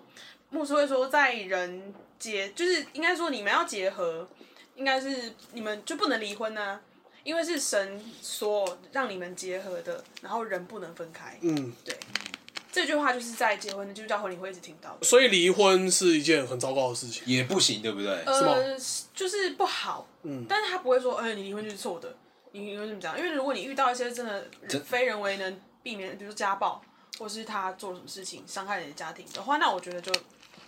[0.48, 4.28] 牧师会说，在人结，就是应该说你们要结合，
[4.74, 6.80] 应该是你们就不能离婚呢、
[7.22, 11.38] 因为是神所让你们结合的，然后人不能分开。
[11.42, 11.96] 嗯，对，
[12.72, 15.04] 这句话就是在结婚的基督教婚礼会一直听到的。
[15.04, 17.22] 所以离婚是一件很糟糕的事情。
[17.26, 18.22] 也不行，对不对？
[18.24, 18.76] 呃，
[19.14, 22.16] 就是不好，嗯，但是他不会说，哎、你离婚就是错的，
[22.52, 23.18] 你离婚怎么讲？
[23.18, 24.46] 因为如果你遇到一些真的
[24.84, 26.80] 非人为能避免，比如说家暴，
[27.18, 30.12] 或是他做了什么事情伤害你的家庭的话，那我觉得就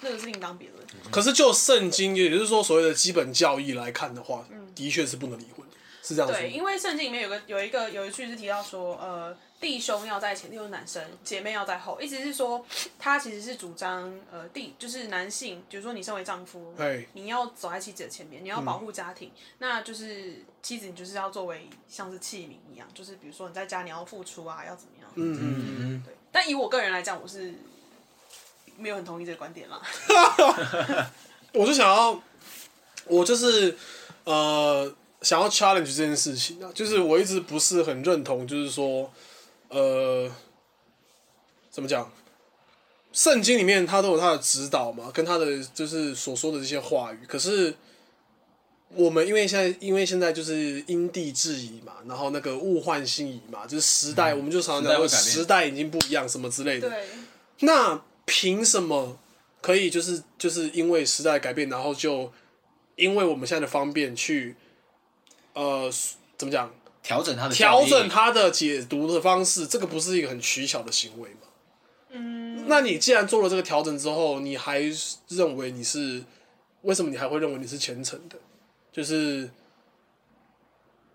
[0.01, 0.85] 那个是另当别论。
[1.11, 6.55] 可是就圣经，也就是说所谓的基本教义来看的话，的确是不能离婚的，是这样说对，吗。
[6.55, 12.67] 因为圣经里面有个有一个有一句是提到说，呃，弟兄要在前，例如男生，姐妹要在后，意思是说
[12.99, 25.11] 他其实是主张，呃，弟就是男性，比如说你身为丈夫，嘿你要走在妻子的前面，你要保护家庭，那就是妻子，你就是要作为像是器皿一样，就是比如说你在家你要付出啊，要怎么样？
[25.15, 26.15] 嗯嗯嗯，对。
[26.33, 27.55] 但以我个人来讲，我是
[28.77, 29.81] 没有很同意这个观点啦。
[31.55, 32.21] 我就想要，
[33.05, 33.77] 我就是
[34.25, 39.13] 呃，想要 challenge 这件事情啊，就是我一直不是很认同，就是说，
[39.73, 40.31] 呃，
[41.71, 42.13] 怎么讲？
[43.13, 47.19] 圣经里面他都有他的指导嘛，跟他的就是所说的这些话语。
[47.27, 47.75] 可是
[48.95, 56.89] 我们因为现在因为现在就是因地制宜嘛，然后那个物换星移嘛，就是时代，我们就常常讲说时代会改变时代已经不一样什么之类的。
[56.89, 57.05] 对，
[57.61, 59.19] 那凭什么
[59.61, 62.33] 可以就是就是因为时代改变，然后就
[62.97, 64.57] 因为我们现在的方便去
[65.53, 65.91] 呃
[66.39, 71.49] 怎么讲调整他的调整他的解读的方式，这个不是一个很取巧的行为吗？
[72.11, 74.81] 嗯，那你既然做了这个调整之后，你还
[75.29, 76.23] 认为你是
[76.83, 78.37] 为什么你还会认为你是虔诚的？
[78.93, 79.51] 就是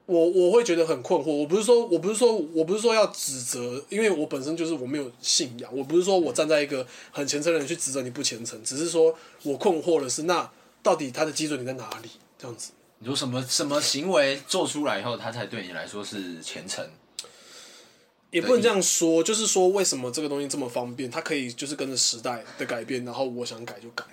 [0.08, 1.32] 我我会觉得很困惑。
[1.32, 10.50] 我不是说我不是说我不是说要指责，因为我本身就是我没有信仰，我不是说我站在一个很虔诚的人去指责你不虔诚，只是说我困惑的是，那
[10.82, 12.10] 到底他的基准点在哪里？
[12.39, 12.71] 这样子。
[12.99, 16.88] 你说什么什么行为做出来以后，他才对你来说是虔诚？
[18.29, 24.03] 也不能这样说，就是说为什么这个东西这么方便，它可以就是跟着时代的改变，然后我想改就改，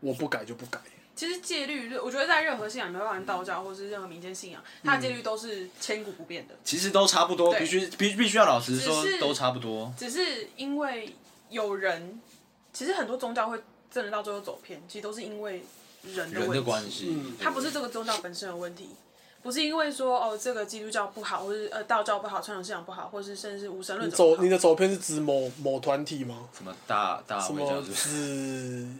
[0.00, 0.78] 我不改就不改。
[1.16, 6.54] 其实戒律，我觉得在任何信仰，没有包道教或是任何民间信仰，它的戒律都是千古不变的。
[6.62, 9.92] 其实都差不多，必须必必须要老实说，都差不多。
[9.98, 11.16] 只是因为
[11.50, 12.20] 有人，
[12.72, 13.58] 其实很多宗教会
[13.90, 15.64] 真的到最后走偏，其实都是因为
[16.14, 16.50] 人的人。
[16.50, 18.88] 的关系，嗯它不是这个宗教本身的问题，
[19.42, 26.48] 不是因为说哦这个基督教不好，或是呃道教不好，传统信仰不好，或是甚至是无神论者走你的走偏是指某某团体吗？
[26.56, 28.86] 什么大大什么是？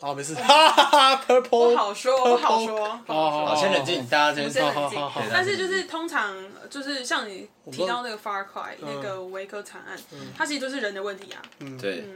[0.00, 0.34] 好，没事。
[0.34, 1.76] 哈哈哈，purple。
[1.76, 2.74] 好说，不好说，
[3.06, 3.46] 不好说。
[3.46, 6.34] 好好，先冷静，大家先冷静好好好但是就是通常
[6.70, 9.98] 就是像你提到那个 Far Cry 嗯那个维科惨案，
[10.34, 11.42] 它其实就是人的问题啊。
[11.58, 12.08] 嗯对，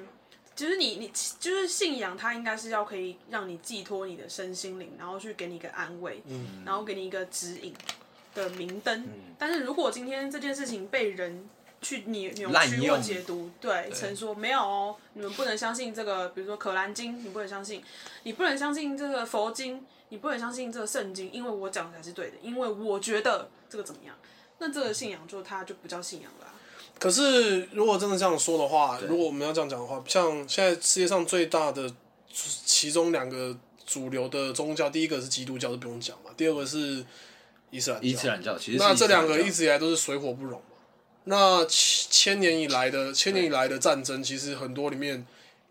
[0.54, 7.74] 就是你你就是信仰，它应该是要可以让你寄托你的身心灵，然后去给你一个安慰，嗯然后给你一个指引
[8.34, 9.06] 的明灯。
[9.38, 11.48] 但是如果今天这件事情被人
[11.82, 17.82] 去扭扭曲或解读，对，成说没有哦，你们不能相信这个，比如说《可兰经》，你不能相信，
[18.22, 24.16] 你不能相信这个佛经，你不能相信这个圣经，因为我讲的才是对的，因为我觉得这个怎么样，
[24.58, 26.53] 那这个信仰就它就不叫信仰了啊、
[26.98, 31.90] 可是如果真的这样说的话，如果我们要这样讲的话，像现在世界上最大的
[32.33, 37.04] 其中两个主流的宗教，第一个是基督教，就不用讲嘛，第二个是
[37.70, 38.07] 伊斯兰教。
[38.07, 40.66] 伊斯兰教其实那这两个一直以来都是水火不容嘛。
[41.24, 45.26] 那千千年以来的千年以来的战争，其实很多里面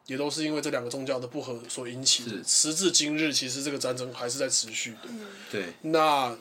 [0.07, 2.43] 也都是因为这两个宗教的不合所引起的。
[2.45, 5.09] 时至今日，其实这个战争还是在持续的。
[5.51, 6.35] 对那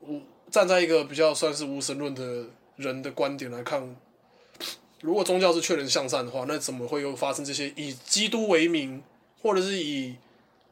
[0.00, 2.46] 我站在一个比较算是无神论的
[2.82, 3.96] 人的观点来看，
[5.00, 9.02] 如果宗教是劝人向善的话，那怎么会又发生这些以基督为名，
[9.40, 10.16] 或者是以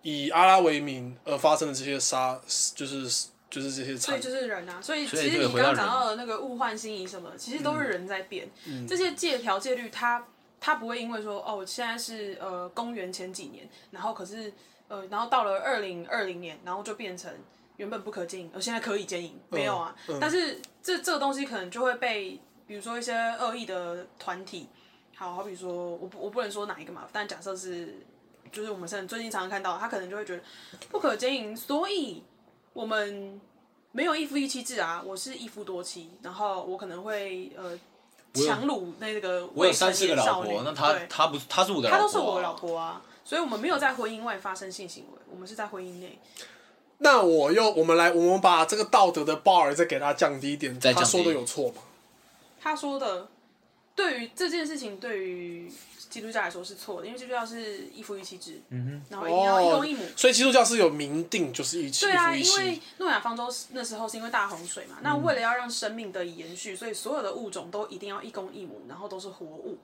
[0.02, 2.40] 以阿拉为名而发生的这些杀，
[2.74, 8.48] 就是就是这些所以就是人啊，所以其实你刚刚讲到的那个物换星移什么，其实都是人在变。
[8.88, 10.24] 这些戒条戒律它，
[10.60, 14.52] 它不会因为说哦，现在是呃公元前几年，然后可是
[14.88, 17.32] 呃，然后到了二零二零年，然后就变成
[17.80, 19.96] 原本不可经营，而现在可以经营，没有啊。
[20.20, 24.68] 但是这这个东西可能就会被，比如说一些恶意的团体，
[25.16, 28.06] 好好比说我不我不能说哪一个嘛，但假设是。
[28.52, 30.42] 就是我们现在最近常常看到，他可能就会觉得
[30.90, 32.20] 不可经营，所以
[32.72, 33.40] 我们
[33.92, 37.78] 没有一夫一妻制啊，我是一夫多妻，然后我可能会呃
[38.34, 46.18] 强掳那个我有未成三四个老婆，那他对他不他是我的老婆啊，她都是我的老婆啊，所以我们没有在婚姻外发生性行为，我们是在婚姻内。
[47.02, 51.82] 那我又我们来，我们把这个道德的 bar 再给他降低一点，再他说的有错吗？
[52.60, 53.28] 他说的
[53.94, 55.72] 对于这件事情，对于
[56.10, 60.04] 基督教来说是错的，因为基督教是一夫一妻制，嗯然后一定要一哦公一母。
[60.14, 69.78] 所以基督教是有明定就是一妻对啊，因为，诺亚方舟那时候是因为大洪水嘛，那为了要让生命得以延续，所以所有的物种都一定要一公一母，然后都是活物，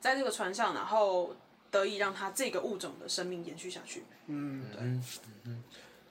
[0.00, 1.34] 在这个船上，然后
[1.70, 4.04] 得以让它这个物种的生命延续下去。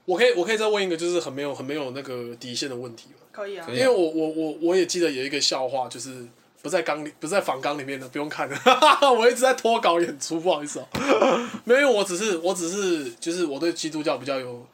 [0.05, 3.15] 我可以我可以再问一个就是很没有很没有那个底线的问题吗？
[3.31, 6.25] 可以啊，因为我我我我也记得有一个笑话，就是
[6.61, 8.57] 不在缸里，不在房缸里面的，不用看了。
[9.17, 10.87] 我一直在脱稿演出，不好意思哦、
[11.63, 14.67] 没有，我只是我只是就是我对基督教比较有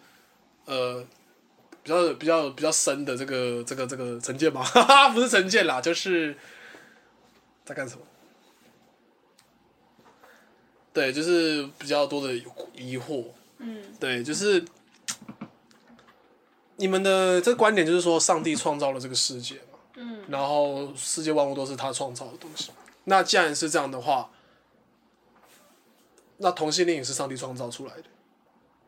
[0.66, 1.06] 呃
[1.84, 4.64] 比较比较比较深的这个这个这个成见嘛，
[5.14, 6.36] 不是成见啦，就是
[7.64, 8.02] 在干什么？
[10.92, 12.34] 对，就是比较多的
[12.76, 13.24] 疑惑。
[13.60, 14.64] 嗯，对，就是
[16.80, 22.72] 你们的这个观点，就是说上帝创造了这个世界嘛，嗯，然后世界万物都是他创造的东西。
[23.04, 24.32] 那既然是这样的话，
[26.38, 28.04] 那同性恋也是上帝创造出来的，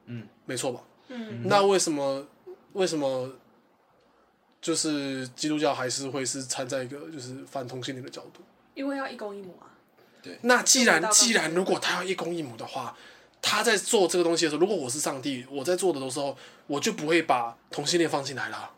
[0.05, 0.81] 嗯，没错吧？
[1.09, 2.25] 嗯，那为什么
[2.73, 3.29] 为什么
[4.61, 8.41] 就是基督教还是会是站在一个就是反同性恋的角度？
[8.73, 9.67] 因为要一公一母啊。
[10.23, 12.95] 对那既然既然如果他要一公一母的话，
[13.41, 16.37] 他在做这个东西的时候，如果我是上帝，我在做的时候，
[16.67, 18.71] 我就不会把同性恋放进来啦。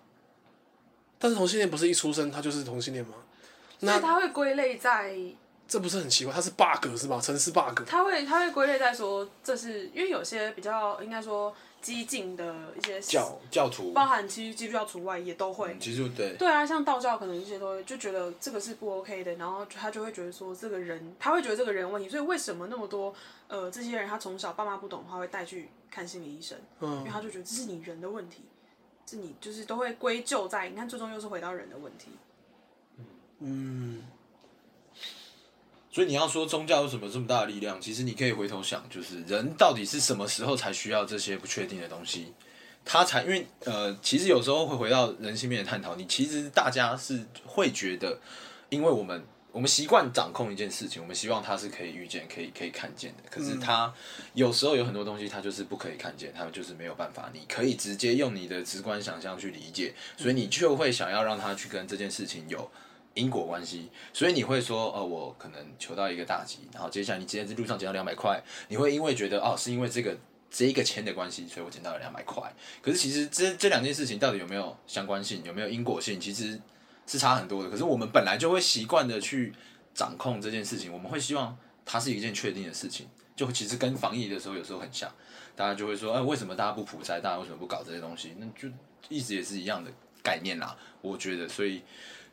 [1.20, 3.14] 但是同性恋不是一出生他就是同性恋吗？
[3.80, 5.16] 所以那他会归类在，
[5.68, 6.34] 这不是很奇怪？
[6.34, 7.20] 他是 bug 是吧？
[7.22, 7.82] 城市 bug。
[7.86, 15.78] 他会他会归类在说，这是因为有些比较应该说激进的一些教教徒，包含其实基督教除外也都会。
[15.80, 23.14] 其实对，对啊，像道教可能一些都会就觉得这个是不 OK 的，然后他就会觉得说这个人，他会觉得这个人有问题，所以为什么那么多
[23.54, 28.41] 呃这些人他从小爸妈不懂的话会带去看心理医生，嗯因为嗯，他就觉得这是你人的问题，
[29.06, 32.08] 是你就是都会归咎在你看最终又是回到人的问题。
[33.39, 34.01] 嗯，
[35.91, 42.34] 所以你要说宗教有什么这么大的力量，其实你可以回头想，就是人到底是什么时候才需要这些不确定的东西，
[42.84, 48.20] 他才因为呃，其实有时候会回到人性面的探讨，你其实大家是会觉得，
[48.70, 49.24] 因为我们
[49.54, 53.93] 我们习惯掌控一件事情，我们希望它是可以预见、可以可以看见的，可是它
[54.34, 62.70] 有时候有很多东西它就是不可以看见，它就是没有办法，你可以直接用你的直观想象去理解，所以你就会想要让它去跟这件事情有。
[63.16, 70.18] 因果关系，所以你会说，哦，我可能求到一个大吉，然后接下来你今天在路上捡到两百块，你会因为觉得，哦，是因为这个
[70.49, 72.51] 这一个钱的关系，所以我捡到了两百块。
[72.82, 76.60] 可是其实这这两件事情到底有没有相关性，有没有因果性，其实
[77.06, 77.70] 是差很多的。
[77.70, 79.54] 可是我们本来就会习惯的去
[79.93, 85.12] 掌控这件事情，我们会希望它是一件确定的事情，就其实跟防疫的时候有时候很像，
[85.56, 88.34] 大家就会说，哎、为什么大家不普筛，大家为什么不搞这些东西？
[88.39, 88.68] 那就
[89.10, 89.91] 一直也是一样的
[90.22, 91.84] 概念啦，我觉得，所以。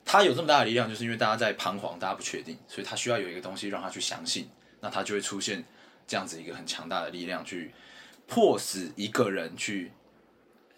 [0.02, 4.48] 他有这么大的力量，就是因为大家在彷徨，大家不确定，所以他需要有一个东西让他去相信，
[4.80, 5.62] 那他就会出现
[6.06, 7.70] 这样子一个很强大的力量，去
[8.26, 9.92] 迫使一个人去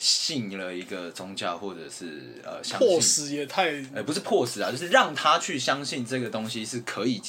[0.03, 7.23] 信了一个宗教，或者是呃相信迫使也太呃，不是迫使啊，就是让他去相信这个东西是可以，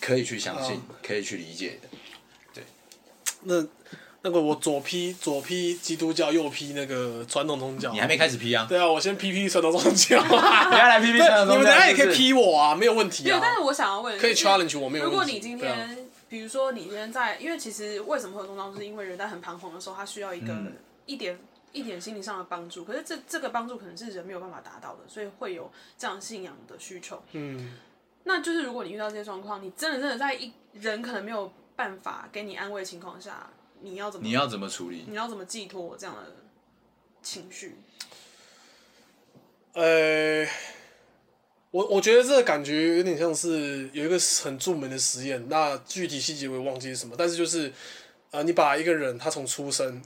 [0.00, 1.88] 可以去相信，可以去理解的。
[2.52, 2.64] 对
[3.44, 3.64] 那
[4.22, 8.00] 那个我左批左批基督教，右批那个传统宗教你。
[8.00, 8.66] 还没开始批啊？
[8.68, 10.20] 对啊，我先批批传统宗教。
[10.26, 15.16] 你要来批批传统宗教 你们等一下也可以批我啊，没有问题对，但啊是，我想要问，可以就是 challenge 我没有问题。
[15.16, 15.98] 如果你今天，
[16.28, 20.72] 比如说你今天在，因为其实为什么会有宗教，就是因为人在很彷徨的时候，他需要一个、嗯
[21.04, 21.36] 一点
[21.72, 22.84] 一点心理上的帮助。
[22.84, 27.22] 可是这这个帮助可能是人没有办法达到的，所以会有这样信仰的需求。
[27.32, 27.74] 嗯，
[28.24, 33.50] 那就是如果你遇到这些状况，你真的真的在一人可能没有办法给你安慰的情况下，
[33.80, 35.04] 你要怎么你要怎么处理？
[35.08, 36.36] 你要怎么寄托这样的
[37.22, 37.76] 情绪？
[39.72, 40.46] 呃，
[41.70, 47.72] 我我觉得这个感觉有点像是有一个很著名的实验，那具体细节我也忘记是什么，但是就是
[48.30, 50.02] 呃，你把一个人他从出生，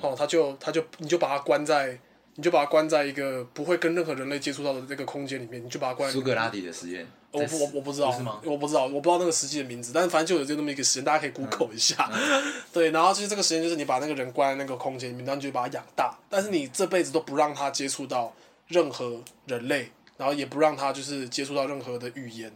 [0.00, 1.98] 哦，他就他就你就把他关在。
[2.36, 8.08] 你就把他关在一个不会跟任何人类接触到的这个空间里面，你就把他关在苏格拉底的实验，我不我我不知道？
[8.44, 12.08] 我不知道，我不知道那个实际的名字，但是反正就有这么一个实验，大家可以 Google 一下。
[12.72, 18.32] 对，然后就是这个实验，就是你把那个人关在那个空间里面，然后你就把他养大，但是你这辈子都不让他接触到
[18.68, 22.50] 任何人类，然后也不让他就是接触到任何的语言。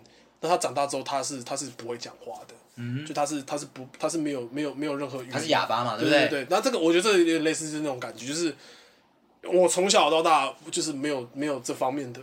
[0.44, 6.28] 那他长大之后，他是他是不会讲话的，嗯，就他是他是不他是没有没有没有任何语言，他是哑巴嘛，对不对？
[6.28, 8.54] 对对，那这个我觉得这有点类似是那种感觉，就是
[9.42, 12.20] 我从小到大就是没有没有这方面的，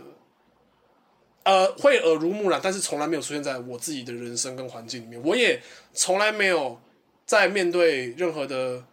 [1.42, 5.20] 呃，会耳濡目染，但是从来没有出现在我自己的人生跟环境里面。
[5.24, 5.60] 我也
[5.92, 6.80] 从来没有
[7.26, 8.84] 在面对任何的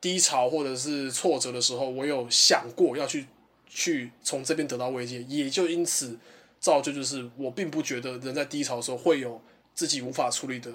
[0.00, 3.26] 低潮或者是挫折的时候，我有想过要去
[3.68, 6.16] 去从这边得到慰藉，也就因此
[6.62, 9.42] 造就就是我并不觉得人在低潮的时候会有
[9.74, 10.70] 自己无法处理的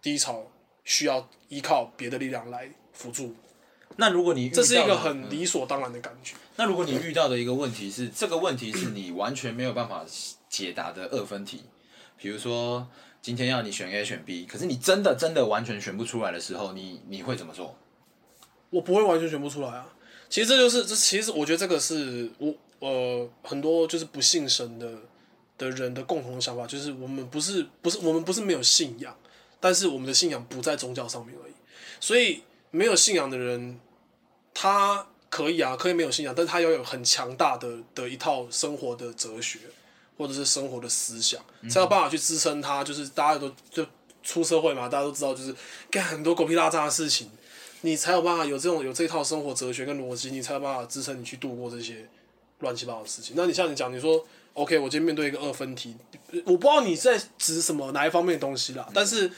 [0.00, 0.50] 低潮，
[0.82, 3.36] 需要依靠别的力量来辅助。
[3.98, 6.34] 那如果你这是一个很理所当然的感觉。
[6.56, 10.04] 那如果你遇到的一个问题是，这个问题是你完全没有办法
[10.48, 11.64] 解答的二分题，
[12.16, 12.88] 比如说
[13.20, 17.76] 今天要你选 A 选 B，可是你真的真的完全选不出来的时候，你你会怎么做？
[18.70, 19.94] 我不会完全选不出来啊。
[20.30, 24.98] 其实这就是这，其实我觉得这个是我呃很多就是不信神的
[25.58, 29.16] 的人的共同的想法，就是我们不是不是我们不是没有信仰，
[29.60, 31.52] 但是我们的信仰不在宗教上面而已。
[32.00, 33.80] 所以没有信仰的人，
[34.52, 39.60] 他可以啊，可以没有信仰，但是他要有很强大的的一套生活的哲学，
[40.18, 41.40] 或者是生活的思想，
[41.70, 42.84] 才有办法去支撑他。
[42.84, 43.86] 就是大家都就
[44.22, 45.54] 出社会嘛，大家都知道，就是
[45.90, 47.30] 干很多狗屁拉渣的事情。
[47.82, 52.08] 你才有办法有这种有这套生活哲学跟逻辑，你才有办法支撑你去度过这些
[52.58, 53.34] 乱七八糟的事情。
[53.36, 54.26] 那你像你讲，你说
[54.56, 55.94] OK，我今天面对一个二分题，
[56.46, 59.30] 我不知道你在指什么哪一方面的东西啦，但是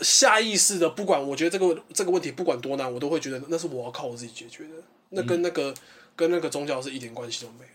[0.00, 4.74] 下意识的，不管我觉得这个这个问题不管多难，我都会觉得那是我要靠我自己解决的，
[5.10, 5.74] 那跟那个、
[6.14, 7.72] 跟那个宗教是一点关系都没有。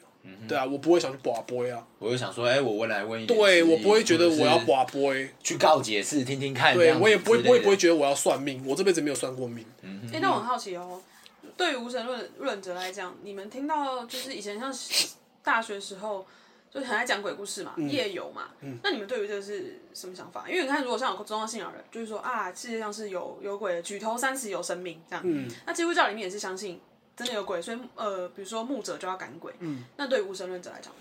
[0.47, 9.65] 对啊，我不会想去拔杯啊，我就想说，哎、我未来问一对我不会觉得我要或者是拔杯，去告解释听听看，对我也不会我也之类的不会觉得我要算命，我这辈子没有算过命。
[10.13, 11.01] 哎、那我很好奇哦，
[11.55, 14.69] 对于无神论论者来讲，你们听到就是以前像
[15.47, 16.27] 大学时候，
[16.69, 18.49] 就很爱讲鬼故事嘛，夜游嘛，
[18.83, 20.43] 那你们对于这个是什么想法？
[20.45, 25.49] 因为你看，如果像有宗教信仰人，就是说啊，世界上是有有鬼的，举头三尺有神明这样。
[25.65, 26.81] 那基督教里面也是相信
[27.15, 29.53] 真的有鬼，所以呃，比如说牧者就要赶鬼。
[29.95, 30.99] 那对于无神论者来讲呢？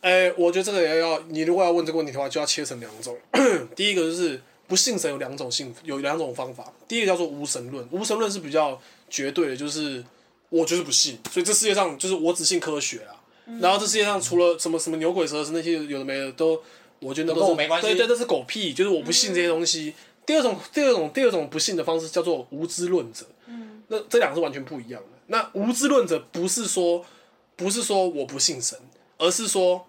[0.00, 3.16] 哎、我觉得这个也要，你如果要问这个问题的话，就要切成两种。
[3.76, 6.72] 第一个就是不信神有两种信，有两种方法。
[6.88, 10.04] 第一个叫做无神论，无神论是比较绝对的，就是
[10.48, 13.14] 我就是不信，所以这世界上就是我只信科学啊。
[13.60, 16.60] 然后这世界上除了什么什么牛鬼蛇神那些有的没的都，
[16.98, 19.94] 我觉得都跟我没关系对对，这是狗屁，就是我不信这些东西。
[20.24, 23.24] 第二种，第二种，第二种不信的方式叫做无知论者。
[23.46, 25.18] 嗯，那这两个是完全不一样的。
[25.28, 27.04] 那无知论者不是说
[27.54, 28.76] 不是说我不信神，
[29.18, 29.86] 而是说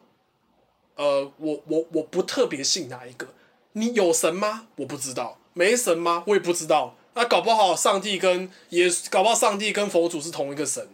[0.95, 3.27] 呃，我我我不特别信哪一个。
[3.73, 4.67] 你有神吗？
[4.75, 5.39] 我不知道。
[5.53, 6.23] 没神吗？
[6.27, 6.95] 我也不知道。
[7.15, 10.87] 那搞不好上帝跟也，搞不好上帝跟佛祖是同一个神，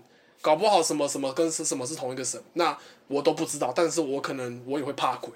[0.44, 2.78] 搞不好什么什么跟什什么是同一个神，那
[3.08, 3.72] 我都不知道。
[3.74, 5.32] 但是我可能我也会怕鬼，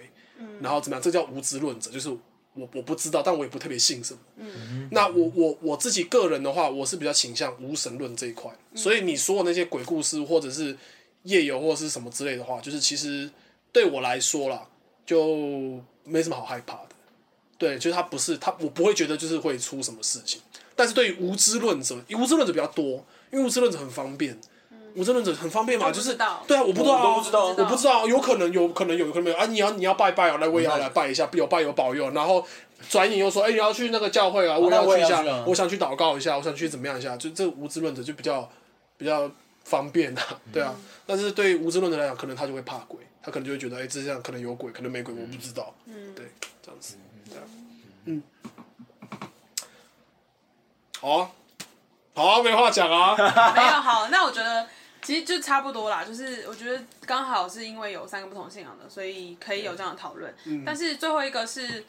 [0.59, 1.01] 然后怎么样？
[1.01, 4.19] 这叫无知论者，就是我我不知道，但我也不特别信什么。
[4.91, 8.51] 那我我我自己个人的话，我是比较倾向无神论这一块。
[8.75, 10.77] 所以你说的那些鬼故事或者是
[11.23, 13.31] 夜游或者是什么之类的话，就是其实
[13.71, 14.67] 对我来说啦，
[15.05, 16.89] 就没什么好害怕的。
[17.57, 20.41] 对，就是他不是他，我不会觉得就是会出什么事情。
[20.75, 24.37] 但是对于无知论者，无知论者比较多，因为无知论者很方便。
[24.97, 29.45] 无知论者很方便嘛，就是我不知道对啊，我不知道啊，我不知道我不知道，有可能有可能有，可能没有啊。
[29.45, 32.09] 你要你要拜拜啊，来我也要来拜一下，有拜有保佑。
[32.11, 32.43] 然后
[32.89, 38.49] 转眼又说，哎、你要去那个教会啊，我那要去一下我想去祷告一下，我想去怎么样一下，就这无知论者就比较
[38.97, 39.29] 比较
[39.63, 40.73] 方便啊，对啊。
[41.05, 45.73] 但是对于无知论者来讲，可能他就会怕鬼，他可能就会觉得，哎、这世界上可能有鬼，可能没鬼，我不知道。
[45.85, 46.25] 嗯，对，
[46.65, 46.95] 这样子，
[47.29, 47.43] 对啊，
[48.05, 48.23] 嗯，
[50.99, 51.29] 好啊，
[52.13, 53.15] 好啊，没话讲啊。
[53.55, 54.67] 没有好，那我觉得
[55.01, 60.33] 其实就差不多啦，就是我觉得刚好是因为有三个不同信仰的，所以可以有这样的讨论。
[60.65, 61.85] 但是最后一个是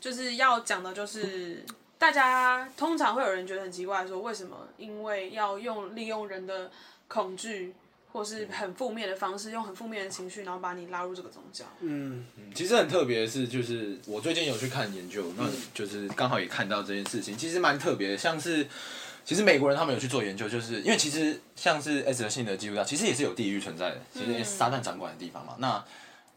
[0.00, 1.64] 就是要讲的，就是
[1.98, 6.70] 大家通常会有人觉得很奇怪，说为什么因为要用利用人的
[7.08, 7.74] 恐惧。
[8.12, 11.66] 或是很负面的方式，用很负面的情绪，然后把你拉入这个宗教。
[11.80, 12.24] 嗯，
[12.54, 15.44] 其实很特别的是，就是我最近有去看研究，那
[15.74, 18.16] 就是刚好也看到这件事情，其实蛮特别的。
[18.16, 18.66] 像是
[19.26, 25.56] 其实美国人他们有去做研究，就是因为其实像是 S 的信的基督教，其实也是有地狱存在的，其实也是撒旦掌管的地方嘛。
[25.58, 25.84] 那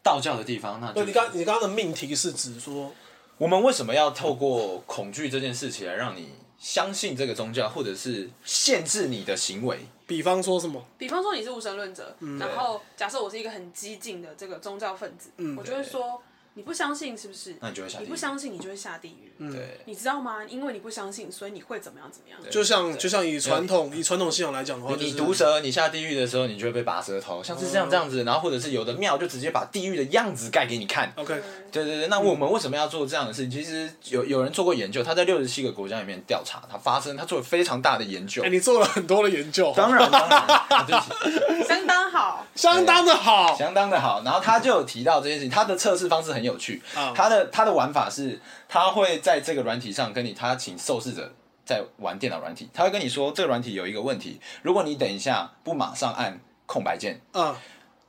[0.02, 2.92] 道教的地方，那就那你刚你刚刚的命题是指说，
[3.38, 9.78] 我们为什么要透过恐惧这件事情来让你相信这个宗教，或者是限制你的行为？
[10.08, 10.84] 比方说什么？
[10.98, 16.20] 比方说你是无神论者，然后假设我是一个很激进的这个宗教分子，我就会说
[16.54, 17.54] 你不相信是不是？
[17.60, 19.50] 那你就会下地狱你不相信，你就会下地狱。
[19.50, 20.44] 对，你知道吗？
[20.48, 22.38] 因为你不相信，所以你会怎么样怎么样？
[22.50, 31.12] 就像就像以传统以传统信仰来讲的话，就是你毒蛇，你下地狱的时候，你就会被拔舌头，像是这样这样子，然后或者是有的庙就直接把地狱的样子盖给你看。
[31.16, 31.40] OK，
[31.72, 33.50] 对对对，那我们为什么要做这样的事情？
[33.50, 38.50] 其实有有人做过研究，他在六十七个国家里面调查，他发生他做了非常大的研究哎、。
[38.50, 42.46] 你做了很多的研究，当然当然，啊 对不起，相当好。
[42.54, 43.56] 相当的好。
[43.56, 44.22] 相当的好。
[44.24, 46.82] 然后他就有提到这件事情，他的测试方式很有趣。
[46.94, 51.32] 啊他的他的玩法是，他会在这个软体上跟你，他请受试者
[51.64, 57.54] 在玩电脑软体，他会跟你说这个软体有一个问题，如果你等一下不马上按空白键，嗯，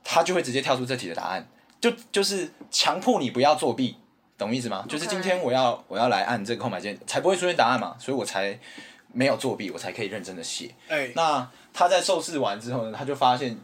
[0.02, 1.48] 他就会直接跳出这题的答案，
[1.80, 3.96] 就就是强迫你不要作弊
[4.36, 4.84] 懂意思吗？
[4.88, 8.58] 就是今天我要我要来按这个空白键，才不会出现答案嘛，所以我才
[9.12, 10.74] 没有作弊，我才可以认真的写。
[10.88, 13.56] 哎，那他在受试完之后呢，他就发现，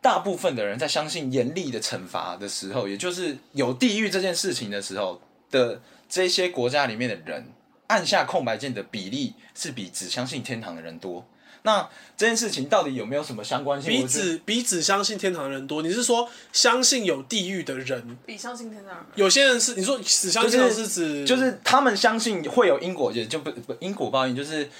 [0.00, 5.20] 大部分的人在相信严厉的惩罚的时候，也就是有地狱这件事情的时候
[5.50, 7.48] 的这些国家里面的人，
[7.88, 11.26] 按下空白键的比例是比只相信天堂的人多。
[11.62, 11.86] 那
[12.16, 13.90] 这件事情到底有没有什么相关性？
[13.90, 18.16] 比只比只相信天堂的人多，你是说相信有地狱的人？
[18.24, 24.70] 比相信天堂人有些人是你说只相信是指就是他们相信会有因果，也就不不因果报应，就是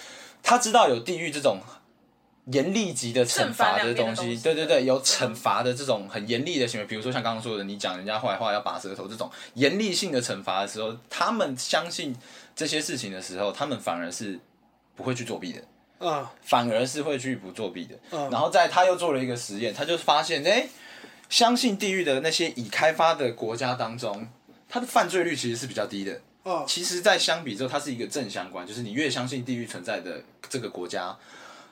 [0.43, 1.59] 他知道有地狱这种
[2.53, 12.17] 严厉级的惩罚的东西，对对对，有惩罚的这种很严厉的行为，比如说像刚刚说的，你讲人家坏话要拔舌头这种严厉性的惩罚的时候，他们相信
[12.57, 14.39] 这些事情的时候，他们反而是
[14.97, 15.63] 不会去作弊的。
[16.07, 17.97] 啊反而是会去不作弊的。
[18.13, 20.69] 嗯然后在他又做了一个实验，他就发现，哎、
[21.29, 24.29] 相信地狱的那些已开发的国家当中，
[24.69, 26.21] 他的犯罪率其实是比较低的。
[26.45, 31.15] 啊其实，在相比之后，它是一个正相关，就是你越相信地狱存在的这个国家，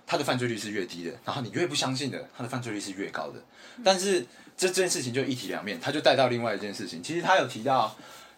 [0.07, 3.43] 他的犯罪率是越低的，然后你越不相信的，他的犯罪率是越高的。
[3.83, 4.25] 但是
[4.57, 7.03] 这这件事情就一体两面，他就带到另外一件事情。
[7.03, 7.97] 其实他有提到，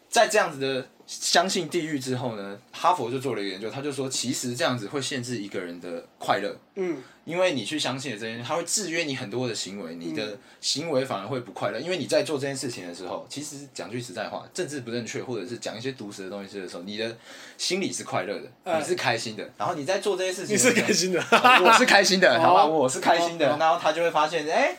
[0.08, 6.54] 在这样子的相信地狱之后呢，哈佛就做了一个研究，他就说，其实这样子会限制一个人的快乐。
[6.76, 11.78] 嗯因为你去相信了这件事，它会制约你很多的行为，你的行为反而会不快乐。
[11.78, 17.14] 因为你在做这件事情的时候，其实讲句实在话，政治不正确，或者是讲一些毒舌的东西的时候，你的
[17.58, 19.46] 心里是快乐的，哎你是开心的。
[19.58, 21.22] 然后你在做这件事情，你是开，心的，
[21.62, 23.52] 我是开心的，好吧，哦我是开心的。
[23.52, 24.74] 哦然后他就会发现，哎、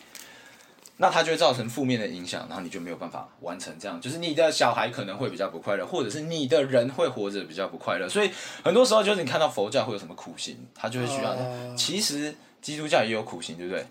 [1.01, 8.07] 那他就会造成负面的影响，然后你就没有办法完成这样，就是你的小孩可能会比较不快乐，或者是你的人会活着比较不快乐。
[8.09, 8.29] 所以
[8.63, 11.31] 很多时候就是你看到佛教会有什么苦行，他就会需要。
[11.31, 13.87] 哦其实基督教也有苦行，对不对？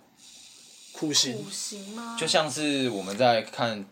[0.92, 2.16] 苦行苦行吗？
[2.18, 3.78] 就像是我们在看《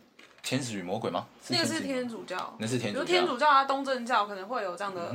[0.42, 1.26] 天使与魔鬼》吗？
[1.48, 5.14] 那个是天主教，那是天主教比如天主教啊、东正教可能会有这样的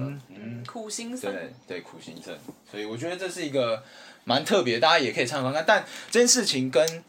[0.65, 1.31] 苦行僧。
[1.31, 2.33] 对对苦行僧，
[2.71, 3.83] 所以我觉得这是一个
[4.23, 5.63] 蛮特别，大家也可以参考看看。
[5.67, 7.03] 但这件事情跟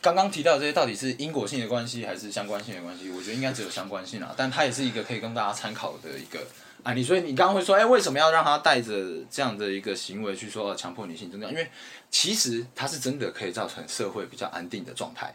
[0.00, 3.10] 刚刚提到的这些到底是因果性的关系还是相关性的关系？
[3.10, 6.46] 我觉得应该只有相关性啊，但它也是一个可以跟大家参考的一个
[6.84, 7.02] 案例。
[7.02, 8.92] 所以你刚刚会说，哎、为什么要让他带着
[9.30, 11.50] 这样的一个行为去说呃强迫女性增长？
[11.50, 11.68] 因为
[12.10, 15.34] 其实它是真的可以造成社会比较安定的状态。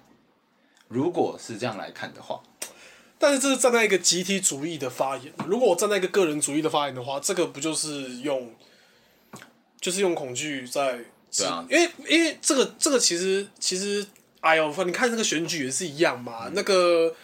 [0.88, 2.42] 如果是这样来看的话，
[3.18, 5.34] 但是这是站在一个集体主义的发言。
[5.48, 8.54] 如果我站在一个个人主义的发言的话，这个不就是用，
[9.80, 11.00] 就是用恐惧在，
[11.36, 14.06] 对啊因为因为这个这个其实其实，
[14.44, 17.16] 哎呦，你看那个选举也是一样嘛，那个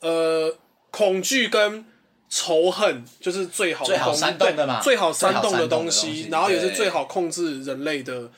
[0.00, 0.56] 呃，
[0.92, 1.84] 恐惧跟
[2.28, 8.30] 仇恨就是最好最好煽动的嘛最好煽动的东东西然后也是最好控制人类的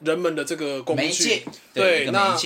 [0.00, 1.42] 人们的这个工具。
[1.74, 2.36] 对，那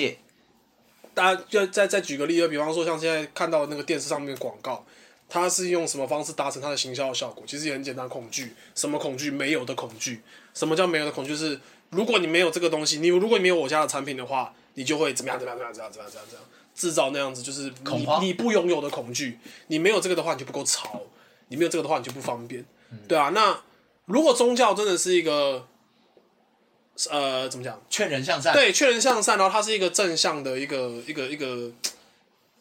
[1.14, 4.84] 家就再再举个例子，比方说像现在看到那个电视上面的广告，
[5.28, 7.44] 它是用什么方式达成它的行销效果？
[7.46, 8.54] 其实也很简单，恐惧。
[8.74, 9.30] 什么恐惧？
[9.30, 10.22] 没有的恐惧。
[10.54, 11.36] 什么叫没有的恐惧？
[11.36, 19.38] 是如果你没有这个东西，你如果你没有我家的产品的话，你就会怎么样怎么样怎么样怎么样怎么样怎么样怎么样，制造那样子就是你恐慌你不拥有的恐惧。
[19.68, 21.00] 你没有这个的话，你就不够潮；
[21.48, 22.64] 你没有这个的话，你就不方便。
[23.08, 23.62] 对啊，那
[24.06, 25.66] 如果宗教真的是一个，
[27.10, 27.80] 呃，怎么讲？
[27.88, 28.52] 劝人向善。
[28.52, 31.70] 对，劝人向善，然后它是一个正向的一个一个一个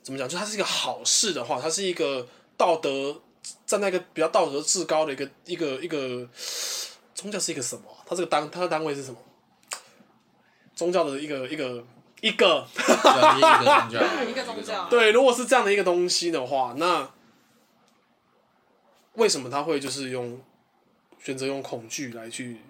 [0.01, 0.29] 怎么讲？
[0.29, 3.19] 就它是一个好事的话，它是一个道德
[3.65, 6.27] 站在一个比较道德至高的一个一个一个
[7.15, 8.05] 宗教是一个什么啊？
[8.05, 9.17] 它这个单它的单位是什么？
[10.75, 11.83] 宗教的一个一个
[12.23, 12.65] 一个。
[12.73, 14.89] 对一个宗教，一个宗教。
[14.89, 17.11] 对，如果是这样的一个东西的话，那
[19.15, 20.41] 为什么他会就是用
[21.19, 22.61] 选择用恐惧来去？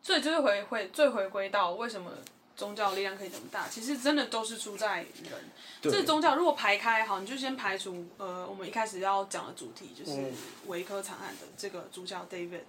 [0.00, 2.10] 所以就是回回最回归到为什么
[2.56, 5.50] 宗教力量可以这么大，其实真的都是出在人。
[5.82, 10.32] 这宗教如果排开好，你就先排除呃我们一开始要讲的主题，就是
[10.66, 12.62] 维科惨案的这个主角 David，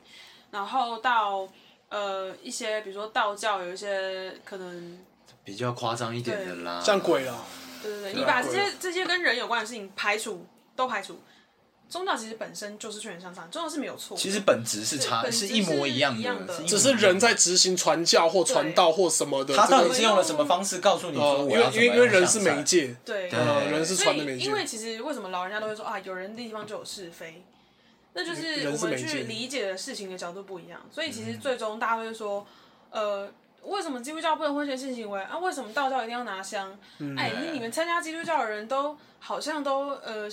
[0.52, 1.48] 然后到
[1.90, 5.00] 呃一些比如说道教有一些可能
[5.50, 7.44] 比较夸张一点的啦，像鬼啊，
[7.82, 10.46] 对对对，你把这些这些跟人有关的事情排除
[10.76, 11.20] 都排除，
[11.90, 14.16] 宗教其实本身就是劝人向善，宗教是没有错。
[14.16, 19.56] 其实本质是差，是一模一样的只是人在执行传教或传道或什么的。
[19.56, 24.54] 他到底是用了什么方式告诉你说呃，因为我因为因为人是媒，介，对，呃，人是传的媒介因。
[24.54, 27.44] 为其实为什么老人家都会说啊，有人的地方就有是非，
[28.14, 30.80] 那就是我们去理解的事情的角度不一样。
[30.92, 32.46] 所以其实最终大家会说，
[32.92, 33.32] 呃，
[33.64, 35.38] 为什么基督教不能婚前性行为啊？
[35.38, 36.78] 为什么道教一定要拿香？
[37.00, 40.28] 嗯哎，你你们参加基督教的人都好像都呃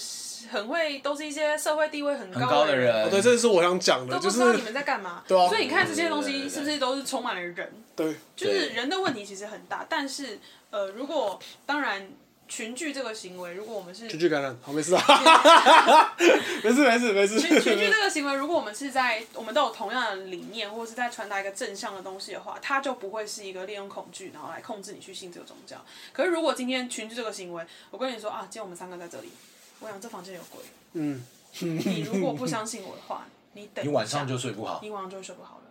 [0.50, 3.04] 很会，都是一些社会地位很很高的的人。
[3.04, 7.72] 哦，对，这是我想讲的，都不知道你们在干嘛， 对啊所以你看这些东对对对西是不是都是充满了人？
[7.94, 10.38] 对就是人的问题其实很大，但是
[10.70, 12.06] 呃，如果当然
[12.48, 15.02] 群聚这个行为，如果我们是群聚感染，好没事啊，
[16.62, 17.40] 没事没事没事。
[17.40, 25.84] 群群聚这个行为，如果我们是在我们都有同样的理念，或者是在传达一个正向的东西的话，它就不会是一个利用恐惧然后来控制你去信这个宗教。
[26.12, 29.32] 可是如果今天群聚这个行为，我跟你说啊，今天我们三个在这里，
[29.80, 30.60] 我想这房间有鬼，
[30.92, 31.24] 嗯，
[31.60, 34.78] 你如果不相信我的话，你等你晚上就睡不好。
[34.82, 35.62] 你晚上就会睡不好了。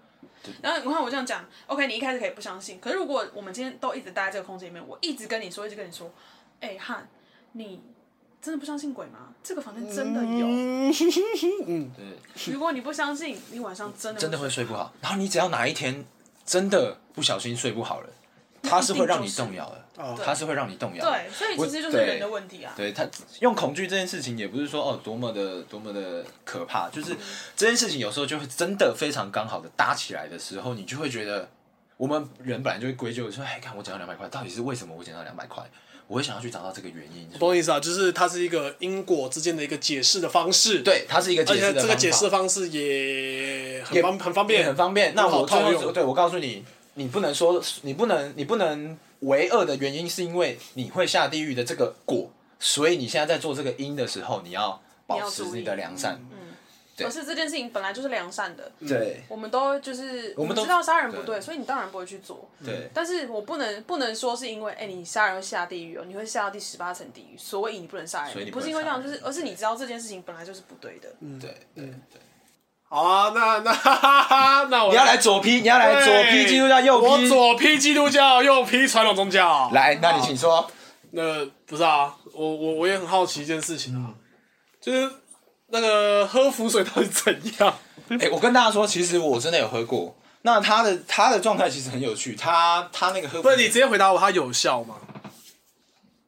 [0.61, 6.13] 然后你看我这样讲，OK，你一开始可以不相信，可是如果我们今天都一直待在这个空间里面，我一直跟你说，一直跟你说，
[6.65, 7.07] 哎、汉，
[7.51, 7.79] 你
[8.41, 9.33] 真的不相信鬼吗？
[9.43, 10.47] 这个房间真的有。
[10.47, 14.91] 嗯对，如果你不相信，你晚上真的真的会睡不好。
[15.01, 16.03] 然后你只要哪一天
[16.43, 18.09] 真的不小心睡不好了，
[18.63, 21.11] 它是会让你动摇的，哦它是会让你动摇的。
[21.11, 22.73] 对，所以其实就是我人的问题啊。
[22.75, 23.07] 对他
[23.41, 27.15] 用恐惧这件事情，也不是说哦多么的多么的可怕，就是
[27.55, 31.47] 这件事情有时候就会真的非常刚好的搭起来的时候，你就会觉得
[31.97, 35.63] 我们人本来就会归咎说，哎，看我捡到两百块，到底是为什么我捡到两百块？
[36.07, 37.27] 我会想要去找到这个原因。
[37.39, 37.79] 懂意思啊？
[37.79, 45.13] 就是它是一个因果之间的一个解释的方式。，对，它是一个解而且释的这个解释的方式也很方很方便，很方便。
[45.15, 56.19] 那我最后套用对我告诉你，你不能说你不能你不能为恶的原因，是因为你会下地狱的这个果，所以你现在在做这个因的时候，你要保持你的良善。
[56.95, 57.05] 对。
[57.05, 59.23] 而是这件事情本来就是良善的，对。
[59.27, 62.49] 我们都就是我们都知道杀人不对对，所以你当然不会去做。
[62.63, 62.89] 对。
[62.93, 71.09] 但是我不能不能说是因为哎、你杀人会下地狱哦，你会下到第十八层地狱，所以你不能杀人，不是因为这样，就是而是你知道这件事情本来就是不对的。
[71.39, 71.85] 对对。
[71.85, 72.21] 对。
[72.87, 77.27] 好啊，那那哈哈哈，那我你要来左批，你要来左批基督教，右我批。
[77.27, 79.69] 左批基督教，右批传统宗教。
[79.73, 80.69] 来，那你请说。
[81.11, 84.13] 那不是啊，我我我也很好奇一件事情啊，
[84.79, 85.09] 就是
[85.79, 87.73] 那个喝符水到底怎样？
[88.09, 90.15] 哎、我跟大家说，其实我真的有喝过。
[90.43, 94.95] 那他的他的状态其实很有趣，他他那个喝不是你直接回答我，他有效吗？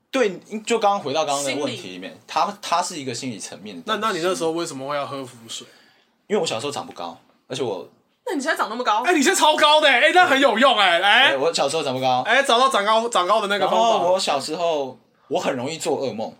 [0.09, 3.83] 对，就刚刚回到刚刚那个问题里面，他他是一个心理层面的。
[3.85, 5.67] 那那你那时候为什么会要喝符水？
[6.27, 7.15] 因为我小时候长不高，
[7.47, 7.87] 而且我
[8.25, 13.99] 那你现在长那么高哎、，你现在超高的、哎、那很有用哎、哎、哎我小时候长不高，哎、找到长高长高的那个然方法。
[13.99, 16.33] 后我小时候我很容易做噩梦，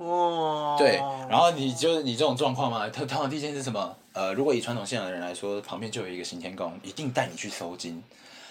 [0.00, 0.96] 哇，对，
[1.28, 3.96] 然后你就是你这种状况嘛，他通常第一件是什么？
[4.12, 8.02] 呃，如果以传统信仰的人来说，旁边就有一个行天宫，一定带你去收金。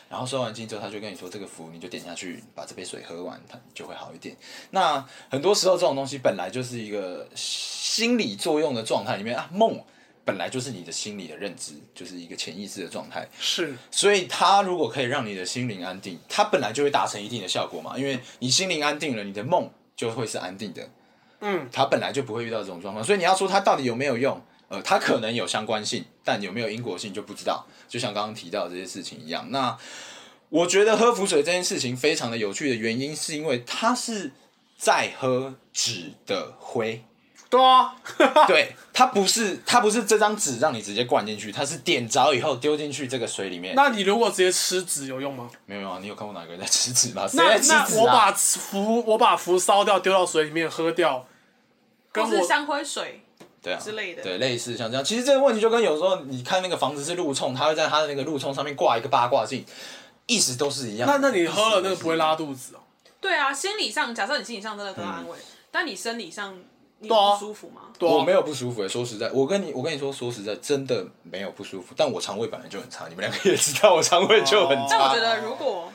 [0.09, 4.35] 然后收完金之后，他就跟你说这个符，你就点下去，把这杯水喝完，它就会好一点。
[4.71, 9.79] 那很多时候这种东西本来就是一个心理作用的状态里面啊，梦
[10.25, 13.27] 本来就是你的心理的认知，就是一个潜意识的状态。
[13.39, 17.97] 是所以它如果可以让你的心灵安定，它本来就会达成一定的效果嘛。
[17.97, 20.87] 因为你心灵安定了，你的梦就会是安定的。
[21.41, 27.65] 嗯，它本来就不会遇到这种状况，所以你要说他到底有没有用，呃，他可能有相关性，但有没有因果性就不知道。
[27.87, 29.77] 就像刚刚提到的这些事情一样，那
[30.49, 34.31] 我觉得喝符水这件事情非常的有趣的原因，是因为它是
[34.77, 37.03] 在喝纸的灰。
[37.49, 37.95] 对啊，
[38.47, 43.73] 对，它不是它不是这张纸让你直接灌进去，它是点着以后丢进去这个水里面。
[43.75, 45.49] 那你如果直接吃纸有用吗？
[45.65, 47.27] 没有啊，你有看过哪个人在吃纸吗？
[47.27, 47.85] 谁那在吃纸啊？
[47.89, 51.25] 那我把符我把符烧掉，丢到水里面喝掉，
[52.11, 53.23] 跟我是香灰水
[53.63, 55.03] 对啊之类的对，类似像这样。
[55.03, 59.65] 其实这个问题就跟有时候你看那个房子是路冲，他会在他的那个路冲上面挂一个八卦镜，
[60.27, 61.09] 意思都是一样。
[61.09, 62.79] 那那你喝了那个不会拉肚子哦？
[63.19, 65.35] 对啊，心理上，假设你心理上真的得到安慰，
[65.71, 66.57] 但你生理上
[67.07, 67.81] 不舒服吗？
[67.97, 71.93] 对啊我没有不舒服、欸，说实在，我跟你我跟你说，说实在，真的没有不舒服。
[71.95, 74.87] 但我肠胃本来就很差，你们两个也知道我肠胃就很差。
[74.89, 75.91] 但我觉得如果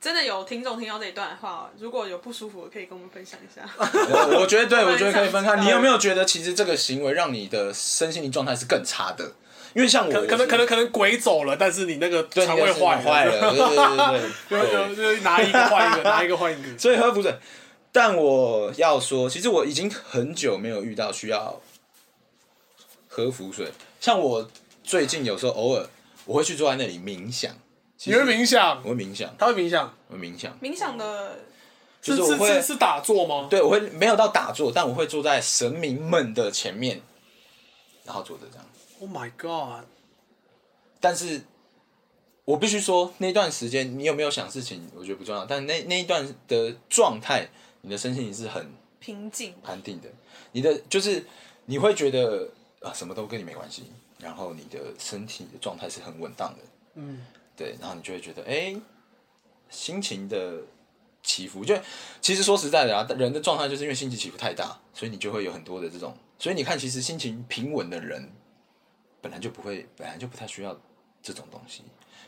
[0.00, 3.68] 真的有听众听到这一段的话，如果有不舒服的，可以跟我们分享一下。
[3.78, 5.56] 我我觉得对，我 我觉得可以分开。
[5.56, 9.32] 你有没有觉得，其实这个行为让你的身心灵状态是更差的？
[9.74, 16.78] 因为像我，可可能可能可能鬼走了，但是你那个对肠胃坏坏了，对对对对对 就就就拿一个换一个，拿一个换一个。
[16.78, 17.34] 所以喝符水。
[17.94, 21.60] 但我要说，其实我已经很久没有遇到需要
[23.06, 23.70] 喝浮水。
[24.00, 24.50] 像我
[24.82, 25.88] 最近有时候偶尔
[26.24, 27.54] 我会去坐在那里冥想，
[28.02, 31.38] 你实会冥想我，会冥想，他会冥想，我会冥想，冥想的
[32.02, 33.46] 是是就是我会是是打坐吗？
[33.48, 37.00] 对我会没有到打坐，但我会坐在神明们的前面，
[38.04, 38.66] 然后坐着这样。
[38.98, 39.86] Oh my god！
[40.98, 41.42] 但是
[42.44, 45.46] 我必须说，那段时间你有没有想事情，我觉得不重要。
[45.46, 47.48] 但那那一段的状态，
[47.84, 48.66] 你的身心也是很
[48.98, 50.08] 平静，安定的，
[50.52, 51.24] 你的就是
[51.66, 52.48] 你会觉得
[52.80, 53.84] 啊什么都跟你没关系，
[54.18, 56.60] 然后你的身体的状态是很稳当的，
[56.94, 58.74] 嗯，对，然后你就会觉得哎、
[59.68, 60.62] 心情的
[61.22, 61.76] 起伏，就
[62.22, 68.32] 其实说实在的啊，人的状态就是因为心情起伏太大，所以你就会有很多的这种，所以你看，其实心情平稳的人
[69.20, 70.80] 本来就不会，本来就不太需要
[71.22, 71.82] 这种东西。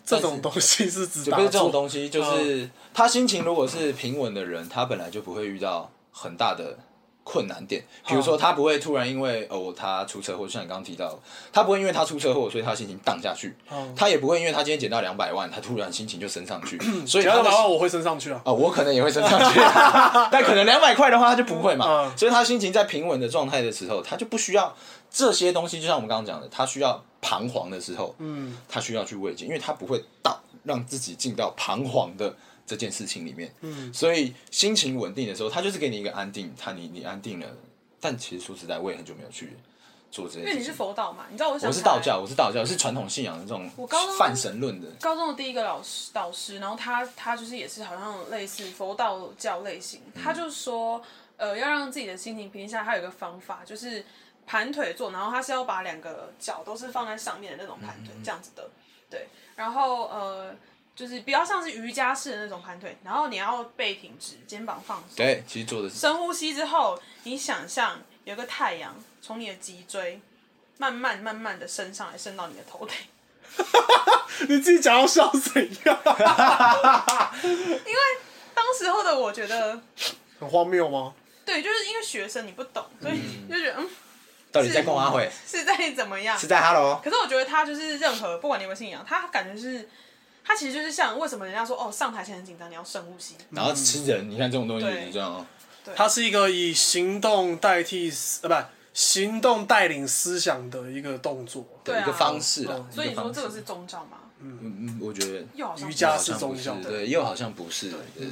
[0.06, 6.78] 这种东西是指是这种坐东西，就是他心情如果是平稳的人，他本来就不会遇到很大的
[7.24, 7.84] 困难点。
[8.06, 11.18] 比如说，他不会突然因为哦他出车祸，像你刚刚提到，
[11.52, 13.56] 他不会因为他出车祸，所以他心情荡下去。
[13.96, 16.78] 他也不会因为他今天捡到两百万，他突然心情就升上去。
[17.04, 18.40] 所以只要他的两百万我会升上去啊。
[18.44, 19.58] 哦，我可能也会升上去，
[20.30, 22.04] 但可能两百块的话他就不会嘛。
[22.04, 24.72] 嗯所以他心情在平稳的状态的时候，他就不需要
[25.10, 25.80] 这些东西。
[25.80, 32.36] 就像我们刚刚讲的，他需要彷徨的时候，嗯他需要去慰藉，因为他不会到让自己进到彷徨的
[32.66, 33.52] 这件事情里面。
[33.60, 37.46] 嗯所以心情稳定的时候，他就是给你一个安定，他你你安定了。
[37.98, 39.56] 但其实说实在，我也很久没有去
[40.12, 40.72] 做这件因为你是。
[40.72, 44.86] 佛道嘛，你知道我想我是道教，我是道教，是传统信仰的这种我高中泛神论的。
[45.00, 51.02] 高中的第一个老师导师，然后他他就是也是好像类似佛道教类型，他就说，
[51.38, 54.04] 呃，要让自己的心情平静下，他有一个方法，就是
[54.46, 58.68] 盘腿坐，然后他是要把两个脚都是放在上面的那种盘腿，这样子的，
[59.10, 59.26] 对，
[59.56, 60.54] 然后呃，
[60.94, 70.20] 就是比较像是瑜伽式的那种盘腿，然后你要背挺直，肩膀放松，对，其实做的是深呼吸之后，你想象有个太阳从你的脊椎
[70.78, 72.96] 慢慢慢慢的升上来，升到你的头顶。
[74.48, 75.98] 你自己讲要笑怎样？
[77.42, 78.00] 因为
[78.54, 79.80] 当时候的我觉得，
[80.38, 81.14] 很荒谬吗？
[81.44, 83.88] 对，就是因为学生你不懂，所以就觉得嗯
[84.56, 86.46] 到底在跟我阿会是在怎么样是。
[86.46, 87.00] 在 Hello。
[87.02, 89.88] 可是我觉得他就是任何不管你有没有信仰，他感觉是，
[90.44, 93.34] 他其实就是像为什么人家说哦上台前很紧张，你要深呼吸。
[93.50, 95.46] 然后吃人，你看这种东西也对是这样哦。
[95.94, 101.64] 它是一个以行动代替思呃，不，行动带领思想的一个动作。
[101.84, 102.86] 对啊一个方式啦嗯。
[102.92, 104.18] 所以你说这个是宗教吗？
[104.38, 107.90] 嗯嗯，我觉得又好像瑜伽是宗教对，又好像不是。
[108.18, 108.26] 呃，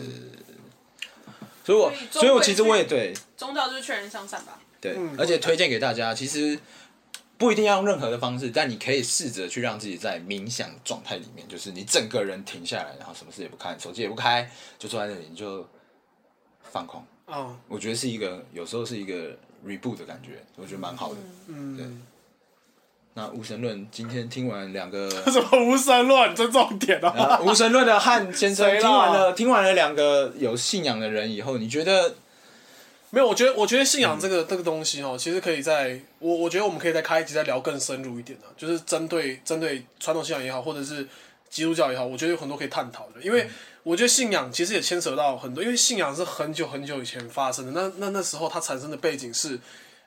[1.64, 4.58] 所以我所以所以我其实我也对宗教就是劝人向善吧。
[4.84, 6.58] 对嗯，而且推荐给大家，其实
[7.38, 15.66] 不一定要用任何的方式，但你可以试着去让自己在冥想状态里面，就是你整个人停下来，然后什么事也不看，手机也不开，就坐在那里，你就
[16.70, 17.02] 放空。
[17.26, 21.16] 哦，我觉得是一个有时候是一个 reboot 的感觉，我觉得蛮好的。
[21.48, 22.02] 嗯，
[23.14, 25.08] 那无神论今天听完两个。
[25.30, 27.08] 什么无神论，这重点啊！
[27.08, 32.14] 啊无神论的汉先生听完了听完了两个有信仰的人以后，你觉得
[33.14, 41.06] 没有，我觉得，我觉得信仰这个、这个东西哦，其实可以在我我觉得我们可以再开一集再聊更深入一点的、就是针对针对传统信仰也好，或者是
[41.48, 43.22] 基督教也好，我觉得有很多可以探讨的。
[43.22, 43.48] 因为
[43.84, 49.60] 我觉得信仰其实也牵扯到很多，因为信仰是很久很久以前发生的，那那那时候它产生的背景是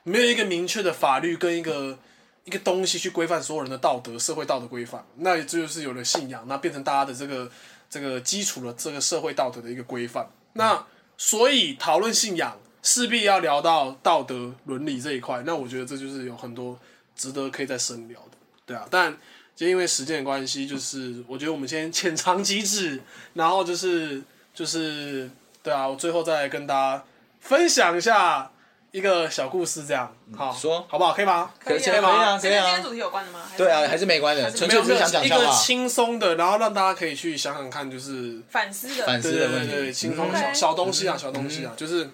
[0.04, 1.98] 没有一个明确的法律跟一个
[2.44, 7.50] 一个东西去规范所有人的道德、社会道德规范，那这就是有了信仰，那变成大家的这个
[7.90, 10.30] 这个基础的这个社会道德的一个规范。
[10.52, 10.86] 那
[11.16, 16.80] 所以讨论信仰势必要聊到道德伦理这一块，那我觉得这就是有很多
[17.18, 18.88] 值得可以再深聊的，对啊。
[18.90, 19.18] 但
[19.58, 23.02] 就因为时间的关系，就是我觉得我们先浅尝即止，
[23.34, 24.22] 然后就是
[24.54, 25.30] 就是
[25.62, 27.04] 对啊，我最后再跟大家
[27.42, 28.50] 分享一下
[28.92, 31.12] 一个小故事，这样好说好不好？
[31.12, 31.52] 可以吗？
[31.60, 33.42] 可以以可以啊可以啊今天主题有关的吗？
[33.58, 35.52] 对啊，还是没关的，纯没有没有粹只是想讲一个。
[35.52, 39.06] 轻松的，然后让大家可以去想想看，就是反思的。
[39.06, 42.10] 反思对的问题，对对对，轻松嗯小小东西啊，小东西啊，就是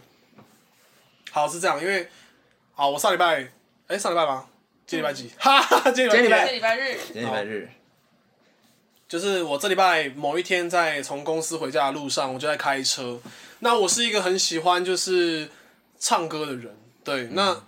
[1.33, 2.07] 好是这样，因为
[2.75, 3.47] 好，我上礼拜
[3.87, 4.45] 哎上礼拜吗？
[4.85, 5.31] 今天礼拜几？
[5.39, 7.69] 哈哈，今天礼拜今天礼拜这礼拜日，今天礼拜日，
[9.07, 13.19] 就是我这礼拜某一天在从公司回家的路上，我就在开车。
[13.59, 15.49] 那我是一个很喜欢就是
[15.97, 17.63] 唱歌的人，对，那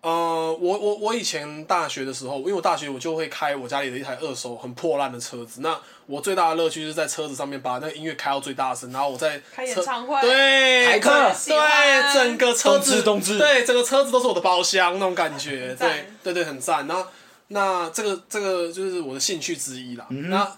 [0.00, 5.60] 呃，我我我以前大学的时候，因为我大学我就会开我家里的一台二手很破烂的车子。
[5.60, 5.76] 那
[6.06, 11.10] 我最大的乐趣就是在车子上面把那个音乐开到最大声，然后我在开演唱会对，台客
[11.46, 13.02] 对，整个车子
[13.38, 16.86] 对，整个车子都是我的包厢那种感觉，对对对，很赞。
[16.86, 17.04] 然后
[17.48, 20.06] 那这个这个就是我的兴趣之一啦。
[20.10, 20.56] 那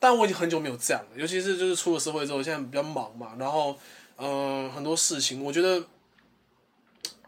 [0.00, 3.78] 但我已经很久没有这样了，尤其是就是出了社会之后，现在比较忙嘛，然后
[4.16, 5.80] 嗯、呃很多事情，我觉得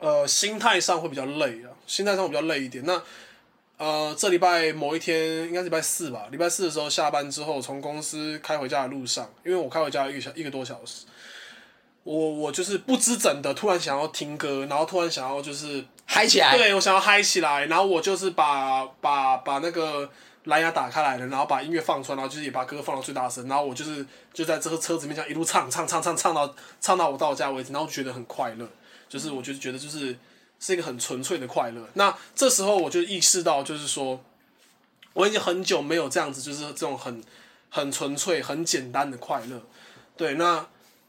[0.03, 2.85] 呃心态上会比较累啊，心态上会比较累一点。
[2.85, 3.01] 那
[3.79, 11.07] 呃这礼拜某一天应该是礼拜四吧，礼拜四的时候下班之后，从公司开回家的路上，因为我开回家一个小一个多小时。
[12.05, 20.11] 我我就是不知怎的，突然想要听歌，然后突然想要就是嗨起来，对我想要嗨起来，然后我就是把把把那个
[20.47, 28.69] 蓝牙打开来了，然后把音乐放出来，然后就是也把歌放到最大声，然后我就是就在这个车子面前一路唱唱唱唱唱到唱到我到家为止，然后觉得很快乐，
[29.13, 30.17] 就是我就觉得就是
[30.59, 31.87] 是一个很纯粹的快乐。
[31.93, 34.25] 那这时候我就意识到，就是说
[35.13, 37.23] 我已经很久没有这样子，就是这种很
[37.69, 39.61] 很纯粹、很简单的快乐。
[40.17, 40.67] 对，那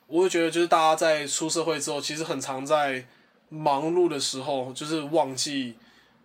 [0.08, 3.06] 我会觉得就是大家在出社会之后，其实很常在
[3.48, 5.76] 忙碌的时候，就是忘记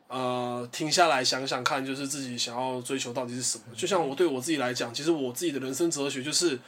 [0.08, 3.64] 呃停下来想想看，就是自己想要追求到底是什么。
[3.76, 6.58] 就像我对我自己来讲，其实我自己的人生哲学就是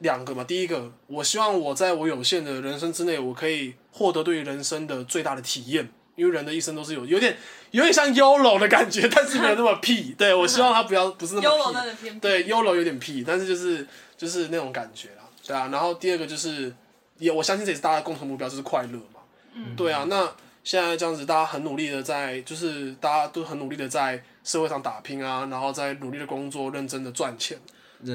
[0.00, 0.44] 两个嘛。
[0.44, 5.88] 第一个，我希望我在我有限的人生之内，我可以获得对于人生的最大的体验。
[6.16, 7.34] 因为人的一生都是有有点
[7.70, 10.14] 有点像 YOLO 的感觉， 但是没有那么屁。
[10.18, 11.74] 对我希望他不要不是那么
[12.20, 13.86] 对，YOLO 有点屁，但是就是
[14.18, 15.70] 就是那种感觉啦，对啊。
[15.72, 16.70] 然后第二个就是，
[17.16, 19.20] 也我相信这也是大家共同目标，就是快乐嘛。
[19.54, 20.04] 嗯，对啊。
[20.10, 20.30] 那
[20.62, 27.56] 现在这样子，大家很努力的在，就是大家都很努力的在社会上打拼啊，然后在努力的工作，认真的赚钱。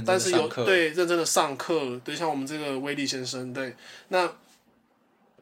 [0.06, 3.76] 但是有对认真的上课，对像我们这个威力先生，对。
[4.08, 4.32] 那，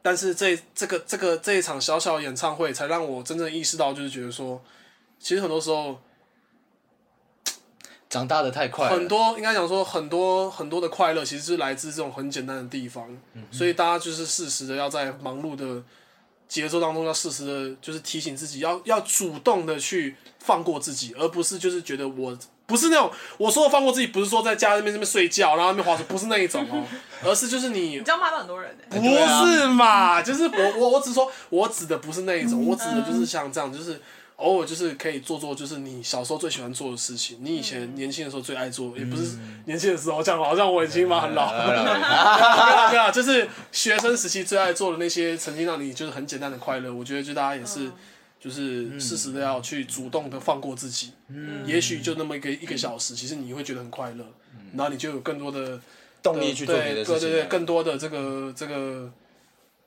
[0.02, 4.62] 但是这这个这个这一场小小的演唱会，才让我真正意识到，就是觉得说，
[5.20, 6.00] 其实很多时候
[8.10, 13.18] 长大的太快了，很多应该讲说很多很多的快乐，其实是来自这种很简单的地方，
[13.52, 15.82] 所以大家就是适时的要在忙碌的
[16.48, 26.84] 节奏当中，要适时的，就是提醒自己，要要主动的去放过自己，而不是就是觉得我不是那种我说的放过自己，不是说在家那边那边睡觉，然后那边滑手，不是那一种哦，
[27.24, 30.22] 而是就是你你这样骂到很多人呢、不是嘛？
[30.22, 34.01] 就是我我我只是说，我指的不是那一种，我指的就是像这样，就是
[34.38, 47.91] 偶尔就是可以做做，就是你小时候最喜欢做的事情，你以前年轻的时候最爱做，也不是年轻的时候，这样好像我已经嘛很老，没有啦没有啦，就是学生时期最爱做的那些，曾经让你就是很简单的快乐，我觉得就大家也是。
[48.44, 51.14] 就是适时的要去主动的放过自己，
[51.66, 54.26] 也许就那么一个一个小时，其实你会觉得很快乐，
[54.76, 55.80] 然后你就有更多的
[56.22, 57.20] 动力去做别的事情啊。
[57.20, 59.10] 对对对，更多的这个这个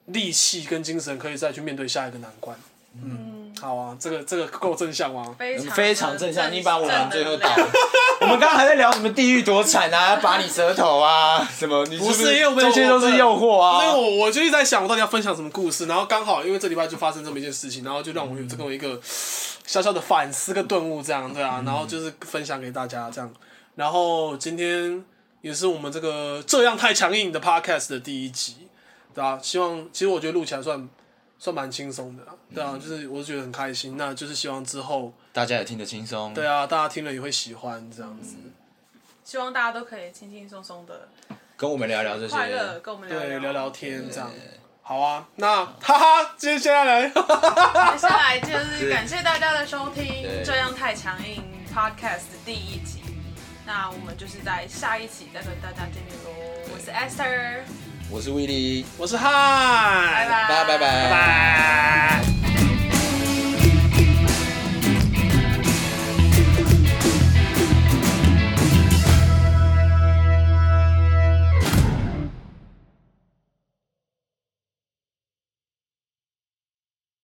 [0.06, 2.58] 力气跟精神，可以再去面对下一个难关。
[3.02, 5.34] 嗯，好啊，这个这个够正向吗？
[5.38, 7.86] 非常非常正向，你把我们最后倒正能量。
[8.20, 11.84] 我们刚刚还在聊什么地狱多惨啊，拔你舌头啊，什么？
[11.86, 13.94] 你是不是因为我们这些都是诱惑所以啊。
[13.94, 23.30] 我我就一直在想，我到底要分享什么故事，然后刚好因为这礼拜就发生这么一件事情，然后就让我有这么一个小小的反思跟顿悟，这样对啊，然后就是分享给大家这样，
[23.74, 25.04] 然后今天
[25.42, 28.68] 也是我们这个这样太强硬的 podcast 的第一集，
[29.14, 30.88] 对啊，希望其实我觉得录起来算
[31.38, 36.32] 算蛮轻松的啊，对啊，就是我是觉得很开心，那就是希望之后大家也听得轻松。
[36.32, 38.36] 对啊，大家听了也会喜欢这样子，
[39.24, 41.08] 希望大家都可以轻轻松松的
[41.56, 42.34] 跟我们聊聊这些。
[42.34, 44.30] 快乐，跟我们聊对，聊聊天对这样。
[44.82, 51.42] 好啊，那哈哈，接下来接下来就是感谢大家的收听，对这样太强硬
[51.74, 53.00] Podcast 的第一集。
[53.66, 56.30] 那我们就是在下一期再跟大家见面喽。
[56.72, 57.62] 我是 Esther，
[58.10, 59.32] 我是威利，我是汉，
[60.12, 60.78] 拜拜，大家拜拜。
[60.78, 62.35] 拜拜。